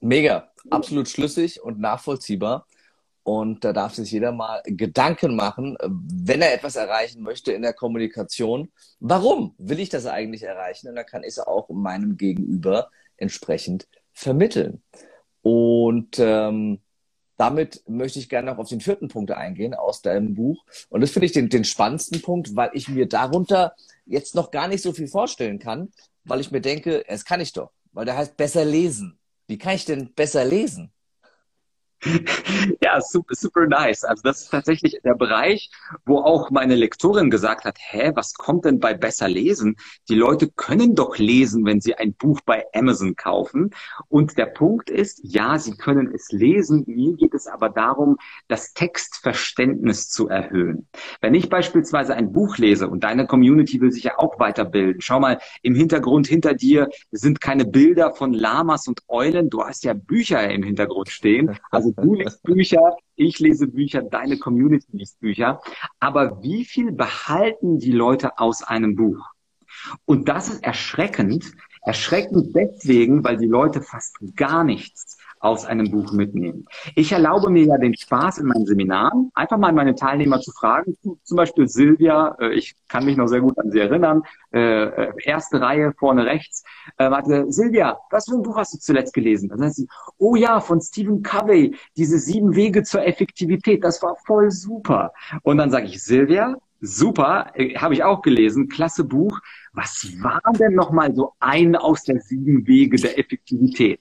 [0.00, 2.66] Mega, absolut schlüssig und nachvollziehbar.
[3.24, 7.72] Und da darf sich jeder mal Gedanken machen, wenn er etwas erreichen möchte in der
[7.72, 8.70] Kommunikation.
[9.00, 10.88] Warum will ich das eigentlich erreichen?
[10.88, 14.82] Und da kann ich es auch meinem Gegenüber entsprechend vermitteln.
[15.40, 16.80] Und ähm,
[17.38, 20.64] damit möchte ich gerne noch auf den vierten Punkt eingehen aus deinem Buch.
[20.90, 24.68] Und das finde ich den, den spannendsten Punkt, weil ich mir darunter jetzt noch gar
[24.68, 25.92] nicht so viel vorstellen kann,
[26.24, 29.18] weil ich mir denke, es kann ich doch, weil der heißt besser lesen.
[29.46, 30.92] Wie kann ich denn besser lesen?
[32.80, 34.04] Ja, super, super nice.
[34.04, 35.70] Also das ist tatsächlich der Bereich,
[36.04, 39.76] wo auch meine Lektorin gesagt hat, hä, was kommt denn bei besser lesen?
[40.08, 43.70] Die Leute können doch lesen, wenn sie ein Buch bei Amazon kaufen.
[44.08, 46.84] Und der Punkt ist, ja, sie können es lesen.
[46.86, 48.16] Mir geht es aber darum,
[48.48, 50.88] das Textverständnis zu erhöhen.
[51.20, 55.00] Wenn ich beispielsweise ein Buch lese und deine Community will sich ja auch weiterbilden.
[55.00, 59.48] Schau mal, im Hintergrund hinter dir sind keine Bilder von Lamas und Eulen.
[59.48, 61.56] Du hast ja Bücher im Hintergrund stehen.
[61.70, 65.60] Also du liest Bücher, ich lese Bücher, deine Community liest Bücher.
[66.00, 69.24] Aber wie viel behalten die Leute aus einem Buch?
[70.04, 71.52] Und das ist erschreckend.
[71.82, 75.13] Erschreckend deswegen, weil die Leute fast gar nichts
[75.44, 76.66] aus einem Buch mitnehmen.
[76.94, 80.96] Ich erlaube mir ja den Spaß in meinen Seminaren, einfach mal meine Teilnehmer zu fragen,
[81.22, 85.12] zum Beispiel Silvia, äh, ich kann mich noch sehr gut an sie erinnern, äh, äh,
[85.22, 86.64] erste Reihe vorne rechts,
[86.96, 89.48] warte, Silvia, was für ein Buch hast du zuletzt gelesen?
[89.50, 94.16] Dann sagt sie, oh ja, von Stephen Covey, diese sieben Wege zur Effektivität, das war
[94.26, 95.12] voll super.
[95.42, 99.40] Und dann sage ich, Silvia, super, habe ich auch gelesen, klasse Buch.
[99.74, 104.00] Was war denn nochmal so ein aus der sieben Wege der Effektivität?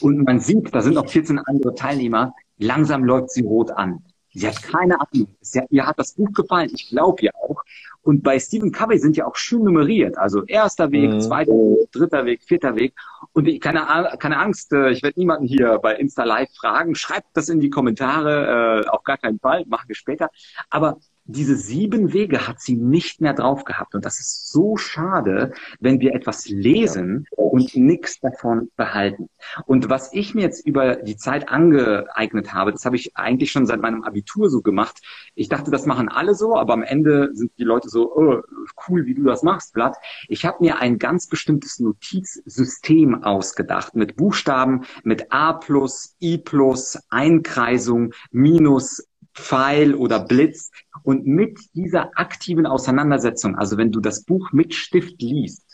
[0.00, 4.04] Und man sieht, da sind noch 14 andere Teilnehmer, langsam läuft sie rot an.
[4.32, 5.34] Sie hat keine Ahnung.
[5.40, 7.64] Sie, ihr hat das Buch gefallen, ich glaube ja auch.
[8.02, 10.16] Und bei Stephen Covey sind ja auch schön nummeriert.
[10.16, 11.20] Also erster Weg, mhm.
[11.20, 12.94] zweiter Weg, dritter Weg, vierter Weg.
[13.32, 16.94] Und ich, keine, keine Angst, äh, ich werde niemanden hier bei Insta Live fragen.
[16.94, 20.30] Schreibt das in die Kommentare, äh, auf gar keinen Fall, machen wir später.
[20.70, 20.98] Aber
[21.30, 23.94] diese sieben Wege hat sie nicht mehr drauf gehabt.
[23.94, 29.28] Und das ist so schade, wenn wir etwas lesen und nichts davon behalten.
[29.66, 33.66] Und was ich mir jetzt über die Zeit angeeignet habe, das habe ich eigentlich schon
[33.66, 35.00] seit meinem Abitur so gemacht.
[35.34, 38.40] Ich dachte, das machen alle so, aber am Ende sind die Leute so, oh,
[38.88, 39.96] cool, wie du das machst, Blatt.
[40.28, 46.98] Ich habe mir ein ganz bestimmtes Notizsystem ausgedacht mit Buchstaben, mit A plus, I plus,
[47.10, 49.09] Einkreisung, Minus,
[49.40, 50.70] Pfeil oder Blitz.
[51.02, 55.64] Und mit dieser aktiven Auseinandersetzung, also wenn du das Buch mit Stift liest,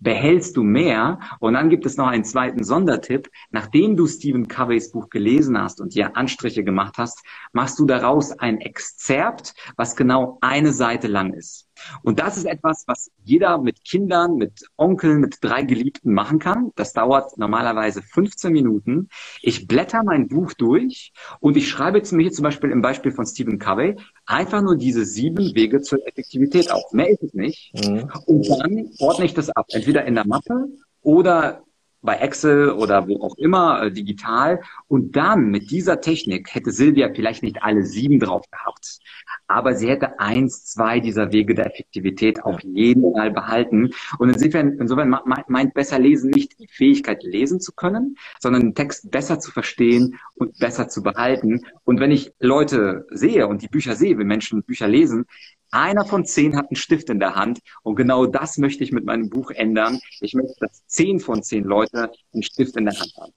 [0.00, 1.18] behältst du mehr.
[1.40, 3.28] Und dann gibt es noch einen zweiten Sondertipp.
[3.50, 7.20] Nachdem du Stephen Coveys Buch gelesen hast und dir Anstriche gemacht hast,
[7.52, 11.67] machst du daraus ein Exzerpt, was genau eine Seite lang ist.
[12.02, 16.72] Und das ist etwas, was jeder mit Kindern, mit Onkeln, mit drei Geliebten machen kann.
[16.76, 19.08] Das dauert normalerweise 15 Minuten.
[19.42, 23.26] Ich blätter mein Buch durch und ich schreibe zu mir zum Beispiel im Beispiel von
[23.26, 26.92] Stephen Covey einfach nur diese sieben Wege zur Effektivität auf.
[26.92, 27.72] Mehr ist es nicht.
[27.74, 28.10] Mhm.
[28.26, 29.66] Und dann ordne ich das ab.
[29.70, 30.68] Entweder in der Mappe
[31.02, 31.62] oder
[32.02, 34.60] bei Excel oder wo auch immer äh, digital.
[34.86, 39.00] Und dann mit dieser Technik hätte Silvia vielleicht nicht alle sieben drauf gehabt,
[39.46, 43.90] aber sie hätte eins, zwei dieser Wege der Effektivität auf jeden Fall behalten.
[44.18, 45.08] Und insofern, insofern
[45.48, 50.18] meint besser lesen nicht die Fähigkeit, lesen zu können, sondern den Text besser zu verstehen
[50.34, 51.64] und besser zu behalten.
[51.84, 55.26] Und wenn ich Leute sehe und die Bücher sehe, wenn Menschen Bücher lesen,
[55.70, 59.04] einer von zehn hat einen Stift in der Hand und genau das möchte ich mit
[59.04, 60.00] meinem Buch ändern.
[60.20, 63.32] Ich möchte, dass zehn von zehn Leute einen Stift in der Hand haben.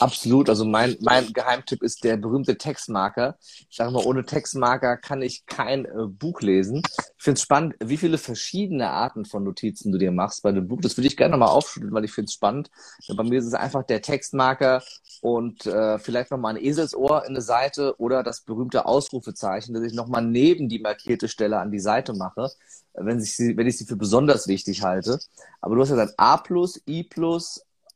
[0.00, 0.48] Absolut.
[0.48, 3.36] Also mein, mein Geheimtipp ist der berühmte Textmarker.
[3.68, 6.82] Ich sage mal, ohne Textmarker kann ich kein äh, Buch lesen.
[7.18, 10.66] Ich finde es spannend, wie viele verschiedene Arten von Notizen du dir machst bei dem
[10.66, 10.80] Buch.
[10.80, 12.70] Das würde ich gerne nochmal aufschütteln, weil ich finde es spannend.
[13.14, 14.82] Bei mir ist es einfach der Textmarker
[15.20, 19.92] und äh, vielleicht nochmal ein Eselsohr in eine Seite oder das berühmte Ausrufezeichen, das ich
[19.92, 22.50] nochmal neben die markierte Stelle an die Seite mache,
[22.94, 25.20] wenn ich sie, wenn ich sie für besonders wichtig halte.
[25.60, 26.42] Aber du hast ja dann A
[26.88, 27.08] I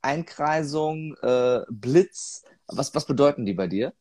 [0.07, 2.45] Einkreisung, äh, Blitz.
[2.69, 3.93] Was, was bedeuten die bei dir?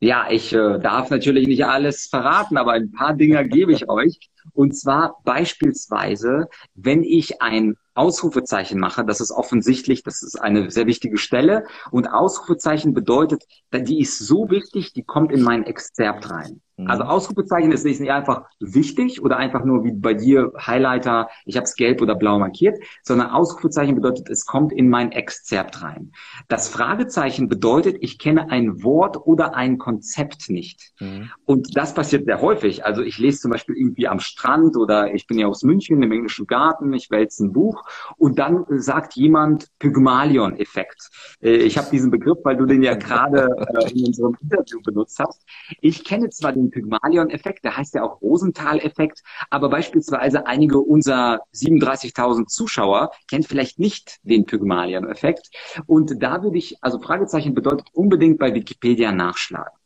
[0.00, 4.30] Ja, ich äh, darf natürlich nicht alles verraten, aber ein paar Dinge gebe ich euch.
[4.52, 10.86] Und zwar beispielsweise, wenn ich ein Ausrufezeichen mache, das ist offensichtlich, das ist eine sehr
[10.86, 11.64] wichtige Stelle.
[11.90, 16.60] Und Ausrufezeichen bedeutet, die ist so wichtig, die kommt in mein Exzerpt rein.
[16.78, 16.86] Mhm.
[16.86, 21.64] Also Ausrufezeichen ist nicht einfach wichtig oder einfach nur wie bei dir Highlighter, ich habe
[21.64, 26.12] es gelb oder blau markiert, sondern Ausrufezeichen bedeutet, es kommt in mein Exzerpt rein.
[26.48, 30.92] Das Fragezeichen bedeutet, ich kenne ein Wort oder ein Konzept nicht.
[31.00, 31.30] Mhm.
[31.44, 32.84] Und das passiert sehr häufig.
[32.84, 36.12] Also ich lese zum Beispiel irgendwie am Strand oder ich bin ja aus München im
[36.12, 37.84] englischen Garten, ich wälze ein Buch
[38.16, 41.10] und dann sagt jemand Pygmalion-Effekt.
[41.42, 45.18] Äh, ich habe diesen Begriff, weil du den ja gerade äh, in unserem Interview benutzt
[45.18, 45.44] hast.
[45.80, 52.46] Ich kenne zwar den Pygmalion-Effekt, der heißt ja auch Rosenthal-Effekt, aber beispielsweise einige unserer 37.000
[52.46, 55.50] Zuschauer kennen vielleicht nicht den Pygmalion-Effekt.
[55.86, 59.78] Und da würde ich, also Fragezeichen bedeutet unbedingt bei Wikipedia nachschlagen.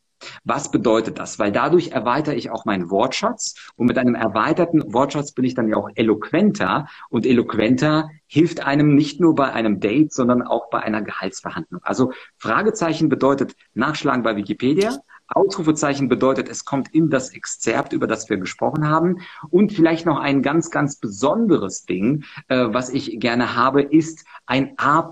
[0.45, 1.39] Was bedeutet das?
[1.39, 5.69] Weil dadurch erweitere ich auch meinen Wortschatz und mit einem erweiterten Wortschatz bin ich dann
[5.69, 10.81] ja auch eloquenter und eloquenter hilft einem nicht nur bei einem Date, sondern auch bei
[10.81, 11.81] einer Gehaltsverhandlung.
[11.83, 14.97] Also Fragezeichen bedeutet Nachschlagen bei Wikipedia,
[15.33, 19.19] Ausrufezeichen bedeutet, es kommt in das Exzerpt, über das wir gesprochen haben.
[19.51, 24.75] Und vielleicht noch ein ganz, ganz besonderes Ding, äh, was ich gerne habe, ist ein
[24.77, 25.11] A+.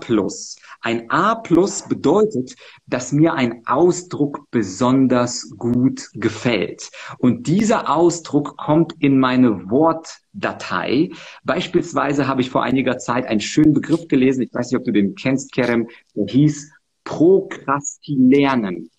[0.81, 2.55] Ein A plus bedeutet,
[2.87, 6.89] dass mir ein Ausdruck besonders gut gefällt.
[7.17, 11.11] Und dieser Ausdruck kommt in meine Wortdatei.
[11.43, 14.41] Beispielsweise habe ich vor einiger Zeit einen schönen Begriff gelesen.
[14.41, 15.87] Ich weiß nicht, ob du den kennst, Kerem.
[16.15, 16.71] Der hieß
[17.03, 18.89] Prokrastilernen.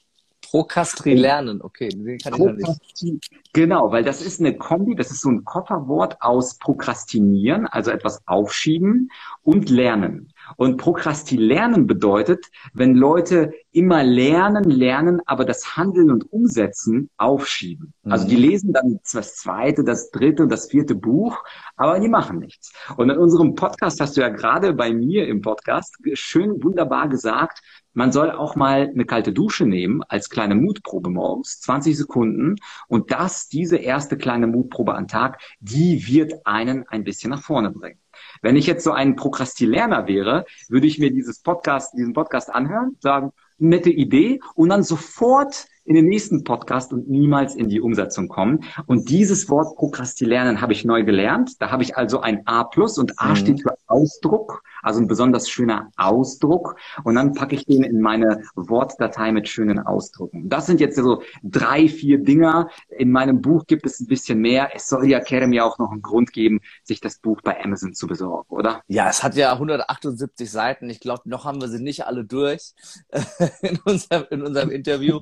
[0.53, 3.31] Prokrastilernen, okay, den kann ich nicht.
[3.55, 8.29] Genau, weil das ist eine Kombi, das ist so ein Kofferwort aus Prokrastinieren, also etwas
[8.29, 9.11] aufschieben
[9.43, 10.32] und lernen.
[10.57, 17.93] Und Prokrastilernen bedeutet, wenn Leute immer lernen, lernen, aber das Handeln und Umsetzen aufschieben.
[18.03, 18.13] Mhm.
[18.13, 18.43] Also die mhm.
[18.43, 21.43] lesen dann das zweite, das dritte und das vierte Buch,
[21.77, 22.73] aber die machen nichts.
[22.97, 27.63] Und in unserem Podcast hast du ja gerade bei mir im Podcast schön wunderbar gesagt,
[27.95, 32.57] man soll auch mal eine kalte Dusche nehmen als kleine Mutprobe morgens, 20 Sekunden.
[32.89, 37.71] Und das, diese erste kleine Mutprobe am Tag, die wird einen ein bisschen nach vorne
[37.71, 37.99] bringen.
[38.43, 42.97] Wenn ich jetzt so ein Prokrastilerner wäre, würde ich mir dieses Podcast, diesen Podcast anhören,
[43.01, 48.29] sagen, nette Idee und dann sofort in den nächsten Podcast und niemals in die Umsetzung
[48.29, 48.65] kommen.
[48.87, 51.61] Und dieses Wort Prokrastilernen habe ich neu gelernt.
[51.61, 53.37] Da habe ich also ein A plus und A mhm.
[53.37, 56.77] steht für Ausdruck, also ein besonders schöner Ausdruck.
[57.05, 60.49] Und dann packe ich den in meine Wortdatei mit schönen Ausdrucken.
[60.49, 62.71] Das sind jetzt so drei, vier Dinger.
[62.91, 64.71] In meinem Buch gibt es ein bisschen mehr.
[64.75, 67.95] Es soll ja Kerem ja auch noch einen Grund geben, sich das Buch bei Amazon
[67.95, 68.83] zu besorgen, oder?
[68.89, 70.91] Ja, es hat ja 178 Seiten.
[70.91, 72.73] Ich glaube, noch haben wir sie nicht alle durch
[73.63, 75.21] in unserem, in unserem Interview.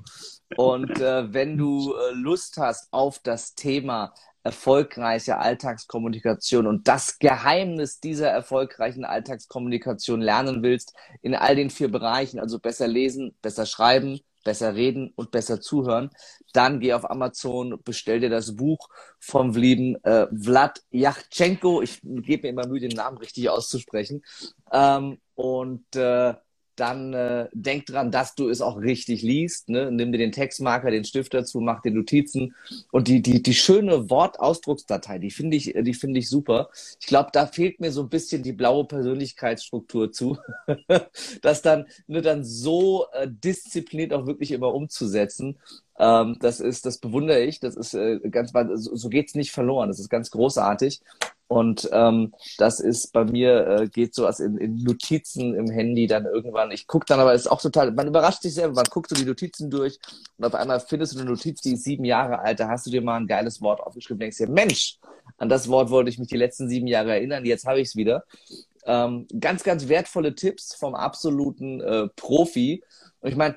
[0.56, 8.00] Und äh, wenn du äh, Lust hast auf das Thema erfolgreiche Alltagskommunikation und das Geheimnis
[8.00, 14.20] dieser erfolgreichen Alltagskommunikation lernen willst, in all den vier Bereichen, also besser lesen, besser schreiben,
[14.44, 16.11] besser reden und besser zuhören,
[16.53, 21.83] dann geh auf Amazon, bestell dir das Buch vom lieben äh, Vlad Yachtchenko.
[21.83, 24.22] Ich gebe mir immer Mühe, den Namen richtig auszusprechen.
[24.72, 26.35] Ähm, und äh,
[26.80, 29.68] dann äh, denk dran, dass du es auch richtig liest.
[29.68, 29.90] Ne?
[29.92, 32.54] Nimm dir den Textmarker, den Stift dazu, mach dir Notizen
[32.90, 36.70] und die die die schöne Wortausdrucksdatei, die finde ich die finde ich super.
[37.00, 40.38] Ich glaube, da fehlt mir so ein bisschen die blaue Persönlichkeitsstruktur zu,
[41.42, 45.58] das dann ne, dann so äh, diszipliniert auch wirklich immer umzusetzen.
[45.98, 47.60] Ähm, das ist das bewundere ich.
[47.60, 49.88] Das ist äh, ganz so, so geht's nicht verloren.
[49.88, 51.00] Das ist ganz großartig.
[51.50, 56.06] Und ähm, das ist bei mir, äh, geht so als in, in Notizen im Handy
[56.06, 56.70] dann irgendwann.
[56.70, 59.24] Ich gucke dann aber, ist auch total, man überrascht sich selber, man guckt so die
[59.24, 59.98] Notizen durch
[60.38, 62.90] und auf einmal findest du eine Notiz, die ist sieben Jahre alt, da hast du
[62.92, 65.00] dir mal ein geiles Wort aufgeschrieben, denkst dir, Mensch,
[65.38, 67.96] an das Wort wollte ich mich die letzten sieben Jahre erinnern, jetzt habe ich es
[67.96, 68.22] wieder.
[68.84, 72.84] Ähm, ganz, ganz wertvolle Tipps vom absoluten äh, Profi.
[73.22, 73.56] Und ich meine,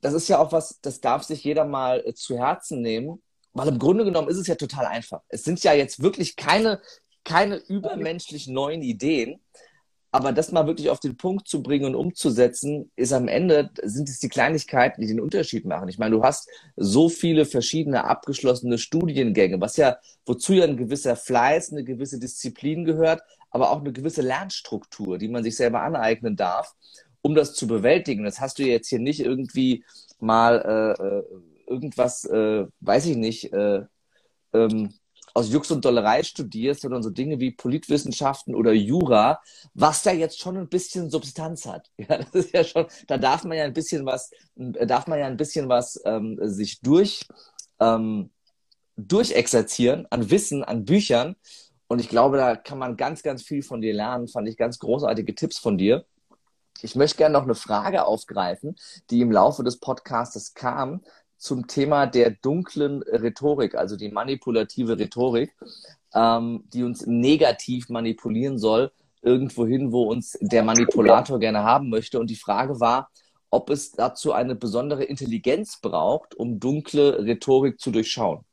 [0.00, 3.22] das ist ja auch was, das darf sich jeder mal äh, zu Herzen nehmen.
[3.54, 5.20] Weil im Grunde genommen ist es ja total einfach.
[5.28, 6.80] Es sind ja jetzt wirklich keine
[7.24, 9.40] keine übermenschlich neuen Ideen.
[10.14, 14.10] aber das mal wirklich auf den Punkt zu bringen und umzusetzen, ist am Ende, sind
[14.10, 15.88] es die Kleinigkeiten, die den Unterschied machen.
[15.88, 21.16] Ich meine, du hast so viele verschiedene abgeschlossene Studiengänge, was ja, wozu ja ein gewisser
[21.16, 26.36] Fleiß, eine gewisse Disziplin gehört, aber auch eine gewisse Lernstruktur, die man sich selber aneignen
[26.36, 26.74] darf,
[27.22, 28.24] um das zu bewältigen.
[28.24, 29.82] Das hast du jetzt hier nicht irgendwie
[30.20, 31.24] mal äh, äh
[31.66, 33.82] irgendwas, äh, weiß ich nicht, äh,
[34.52, 34.92] ähm,
[35.34, 39.40] aus Jux und Dollerei studierst, sondern so Dinge wie Politwissenschaften oder Jura,
[39.74, 41.90] was da jetzt schon ein bisschen Substanz hat.
[41.98, 45.26] Ja, das ist ja schon, da darf man ja ein bisschen was, darf man ja
[45.26, 47.26] ein bisschen was ähm, sich durch
[47.78, 48.30] ähm,
[48.96, 51.36] durchexerzieren an Wissen, an Büchern.
[51.86, 54.28] Und ich glaube, da kann man ganz, ganz viel von dir lernen.
[54.28, 56.04] Fand ich ganz großartige Tipps von dir.
[56.80, 58.76] Ich möchte gerne noch eine Frage aufgreifen,
[59.10, 61.02] die im Laufe des Podcasts kam
[61.42, 65.52] zum Thema der dunklen Rhetorik, also die manipulative Rhetorik,
[66.14, 72.20] ähm, die uns negativ manipulieren soll, irgendwo hin, wo uns der Manipulator gerne haben möchte.
[72.20, 73.10] Und die Frage war,
[73.50, 78.44] ob es dazu eine besondere Intelligenz braucht, um dunkle Rhetorik zu durchschauen.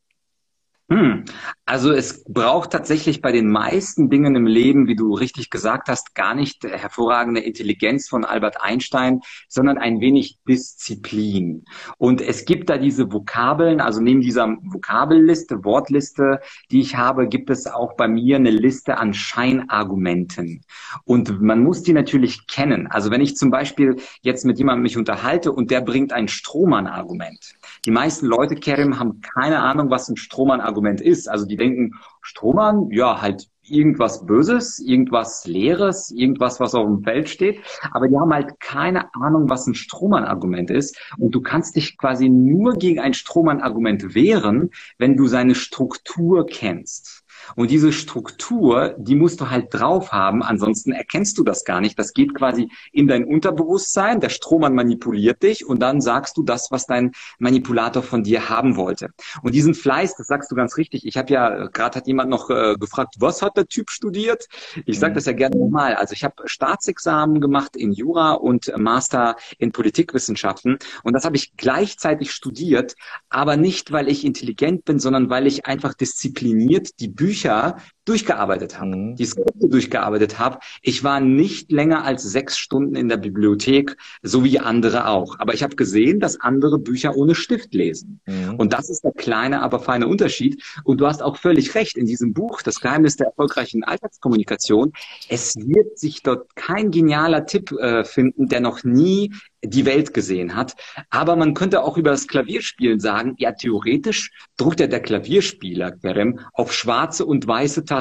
[0.90, 1.26] Hm.
[1.68, 6.16] Also es braucht tatsächlich bei den meisten Dingen im Leben, wie du richtig gesagt hast,
[6.16, 11.64] gar nicht hervorragende Intelligenz von Albert Einstein, sondern ein wenig Disziplin.
[12.00, 16.40] Und es gibt da diese Vokabeln, also neben dieser Vokabelliste, Wortliste,
[16.72, 20.64] die ich habe, gibt es auch bei mir eine Liste an Scheinargumenten.
[21.06, 22.88] Und man muss die natürlich kennen.
[22.88, 27.54] Also wenn ich zum Beispiel jetzt mit jemandem mich unterhalte und der bringt ein Strohmann-Argument.
[27.86, 31.28] Die meisten Leute, Kerim, haben keine Ahnung, was ein Strohmann-Argument Argument ist.
[31.28, 37.30] Also die denken, Strohmann, ja, halt irgendwas Böses, irgendwas Leeres, irgendwas, was auf dem Feld
[37.30, 37.60] steht.
[37.92, 40.98] Aber die haben halt keine Ahnung, was ein Strohmann-Argument ist.
[41.18, 47.24] Und du kannst dich quasi nur gegen ein Strohmann-Argument wehren, wenn du seine Struktur kennst.
[47.56, 51.98] Und diese Struktur, die musst du halt drauf haben, ansonsten erkennst du das gar nicht.
[51.98, 56.72] Das geht quasi in dein Unterbewusstsein, der Strohmann manipuliert dich und dann sagst du das,
[56.72, 59.10] was dein Manipulator von dir haben wollte.
[59.42, 61.06] Und diesen Fleiß, das sagst du ganz richtig.
[61.06, 64.48] Ich habe ja, gerade hat jemand noch äh, gefragt, was hat der Typ studiert?
[64.86, 65.16] Ich sage mhm.
[65.16, 65.96] das ja gerne nochmal.
[65.96, 71.56] Also ich habe Staatsexamen gemacht in Jura und Master in Politikwissenschaften und das habe ich
[71.58, 72.96] gleichzeitig studiert,
[73.30, 77.76] aber nicht, weil ich intelligent bin, sondern weil ich einfach diszipliniert die Bücher Bücher
[78.10, 79.16] durchgearbeitet habe, mhm.
[79.16, 80.60] die Skripte durchgearbeitet habe.
[80.82, 85.38] Ich war nicht länger als sechs Stunden in der Bibliothek, so wie andere auch.
[85.40, 88.20] Aber ich habe gesehen, dass andere Bücher ohne Stift lesen.
[88.26, 88.56] Mhm.
[88.56, 90.64] Und das ist der kleine, aber feine Unterschied.
[90.84, 91.98] Und du hast auch völlig recht.
[91.98, 94.92] In diesem Buch, Das Geheimnis der erfolgreichen Alltagskommunikation,
[95.28, 99.32] es wird sich dort kein genialer Tipp äh, finden, der noch nie
[99.64, 100.76] die Welt gesehen hat.
[101.10, 106.40] Aber man könnte auch über das Klavierspielen sagen, ja, theoretisch druckt ja der Klavierspieler, Kerem,
[106.54, 107.99] auf schwarze und weiße Tasten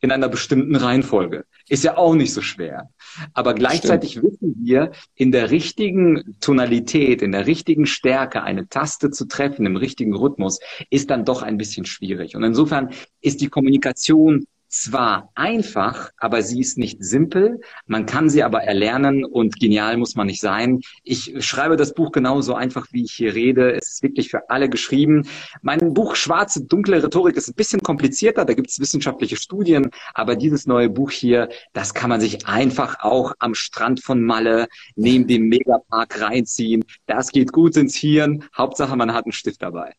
[0.00, 1.44] in einer bestimmten Reihenfolge.
[1.68, 2.90] Ist ja auch nicht so schwer.
[3.34, 4.32] Aber gleichzeitig Stimmt.
[4.32, 9.76] wissen wir, in der richtigen Tonalität, in der richtigen Stärke eine Taste zu treffen, im
[9.76, 10.60] richtigen Rhythmus,
[10.90, 12.36] ist dann doch ein bisschen schwierig.
[12.36, 17.60] Und insofern ist die Kommunikation zwar einfach, aber sie ist nicht simpel.
[17.86, 20.80] Man kann sie aber erlernen und genial muss man nicht sein.
[21.04, 23.74] Ich schreibe das Buch genauso einfach, wie ich hier rede.
[23.74, 25.28] Es ist wirklich für alle geschrieben.
[25.60, 28.44] Mein Buch Schwarze, dunkle Rhetorik ist ein bisschen komplizierter.
[28.44, 29.90] Da gibt es wissenschaftliche Studien.
[30.14, 34.68] Aber dieses neue Buch hier, das kann man sich einfach auch am Strand von Malle
[34.96, 36.84] neben dem Megapark reinziehen.
[37.06, 38.44] Das geht gut ins Hirn.
[38.56, 39.94] Hauptsache, man hat einen Stift dabei.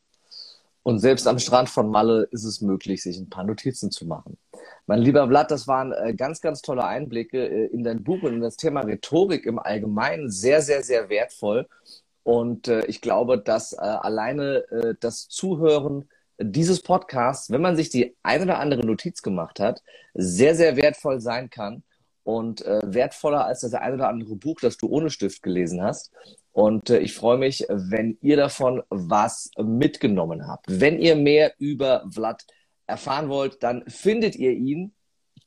[0.83, 4.37] Und selbst am Strand von Malle ist es möglich, sich ein paar Notizen zu machen.
[4.85, 8.33] Mein lieber Vlad, das waren äh, ganz, ganz tolle Einblicke äh, in dein Buch und
[8.33, 10.29] in das Thema Rhetorik im Allgemeinen.
[10.29, 11.67] Sehr, sehr, sehr wertvoll.
[12.23, 16.09] Und äh, ich glaube, dass alleine das Zuhören
[16.39, 19.81] dieses Podcasts, wenn man sich die eine oder andere Notiz gemacht hat,
[20.13, 21.83] sehr, sehr wertvoll sein kann
[22.23, 26.11] und wertvoller als das eine oder andere Buch, das du ohne Stift gelesen hast.
[26.53, 30.65] Und äh, ich freue mich, wenn ihr davon was mitgenommen habt.
[30.69, 32.45] Wenn ihr mehr über Vlad
[32.85, 34.93] erfahren wollt, dann findet ihr ihn,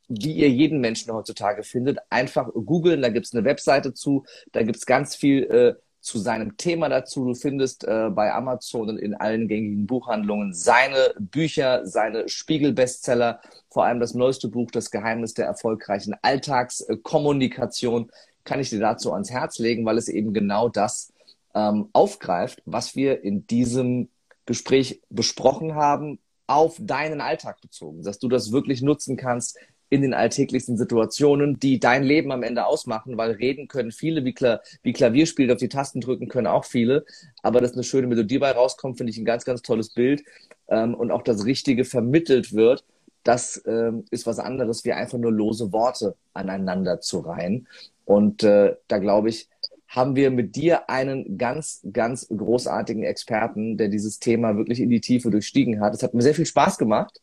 [0.08, 1.98] wie ihr jeden Menschen heutzutage findet.
[2.10, 6.88] Einfach googeln, da gibt's eine Webseite zu, da gibt's ganz viel äh, zu seinem Thema
[6.88, 7.24] dazu.
[7.24, 13.40] Du findest äh, bei Amazon und in allen gängigen Buchhandlungen seine Bücher, seine Spiegel-Bestseller,
[13.70, 18.10] vor allem das neueste Buch, Das Geheimnis der erfolgreichen Alltagskommunikation
[18.46, 21.12] kann ich dir dazu ans Herz legen, weil es eben genau das
[21.54, 24.08] ähm, aufgreift, was wir in diesem
[24.46, 30.14] Gespräch besprochen haben, auf deinen Alltag bezogen, dass du das wirklich nutzen kannst in den
[30.14, 34.92] alltäglichsten Situationen, die dein Leben am Ende ausmachen, weil reden können viele, wie, Kla wie
[34.92, 37.04] Klavierspielen auf die Tasten drücken können auch viele,
[37.42, 40.24] aber dass eine schöne Melodie bei rauskommt, finde ich ein ganz, ganz tolles Bild.
[40.68, 42.84] Ähm, und auch das Richtige vermittelt wird
[43.26, 47.66] das ähm, ist was anderes, wie einfach nur lose Worte aneinander zu reihen.
[48.06, 49.50] Und äh, da glaube ich,
[49.88, 55.00] haben wir mit dir einen ganz, ganz großartigen Experten, der dieses Thema wirklich in die
[55.00, 55.94] Tiefe durchstiegen hat.
[55.94, 57.20] Es hat mir sehr viel Spaß gemacht,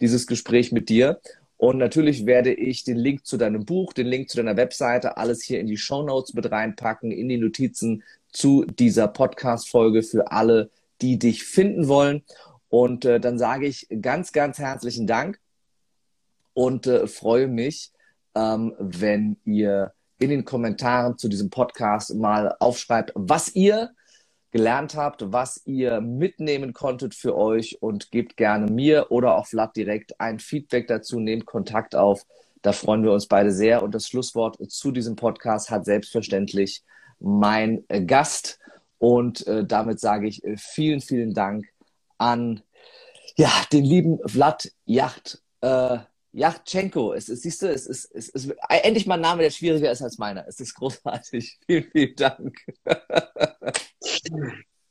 [0.00, 1.20] dieses Gespräch mit dir.
[1.56, 5.42] Und natürlich werde ich den Link zu deinem Buch, den Link zu deiner Webseite, alles
[5.42, 10.70] hier in die Show Notes mit reinpacken, in die Notizen zu dieser Podcast-Folge für alle,
[11.00, 12.22] die dich finden wollen.
[12.68, 15.38] Und äh, dann sage ich ganz, ganz herzlichen Dank
[16.54, 17.92] und äh, freue mich,
[18.34, 19.92] ähm, wenn ihr
[20.24, 23.90] in den Kommentaren zu diesem Podcast mal aufschreibt, was ihr
[24.52, 29.76] gelernt habt, was ihr mitnehmen konntet für euch und gebt gerne mir oder auch Vlad
[29.76, 32.24] direkt ein Feedback dazu, nehmt Kontakt auf.
[32.62, 33.82] Da freuen wir uns beide sehr.
[33.82, 36.82] Und das Schlusswort zu diesem Podcast hat selbstverständlich
[37.18, 38.58] mein Gast.
[38.98, 41.66] Und äh, damit sage ich äh, vielen, vielen Dank
[42.16, 42.62] an
[43.36, 45.42] ja, den lieben Vlad Yacht.
[45.60, 45.98] Äh,
[46.34, 49.90] Yachtchenko, es ist, siehst du, es ist, es ist endlich mal ein Name, der schwieriger
[49.90, 50.46] ist als meiner.
[50.48, 51.58] Es ist großartig.
[51.66, 52.58] Vielen, vielen Dank.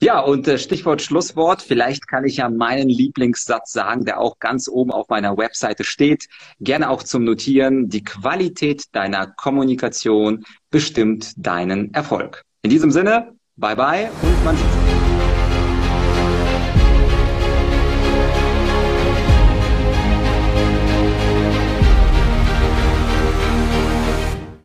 [0.02, 1.62] Ja, und äh, Stichwort Schlusswort.
[1.62, 6.28] Vielleicht kann ich ja meinen Lieblingssatz sagen, der auch ganz oben auf meiner Webseite steht.
[6.60, 7.88] Gerne auch zum Notieren.
[7.88, 12.44] Die Qualität deiner Kommunikation bestimmt deinen Erfolg.
[12.64, 15.13] In diesem Sinne, bye bye und man sieht.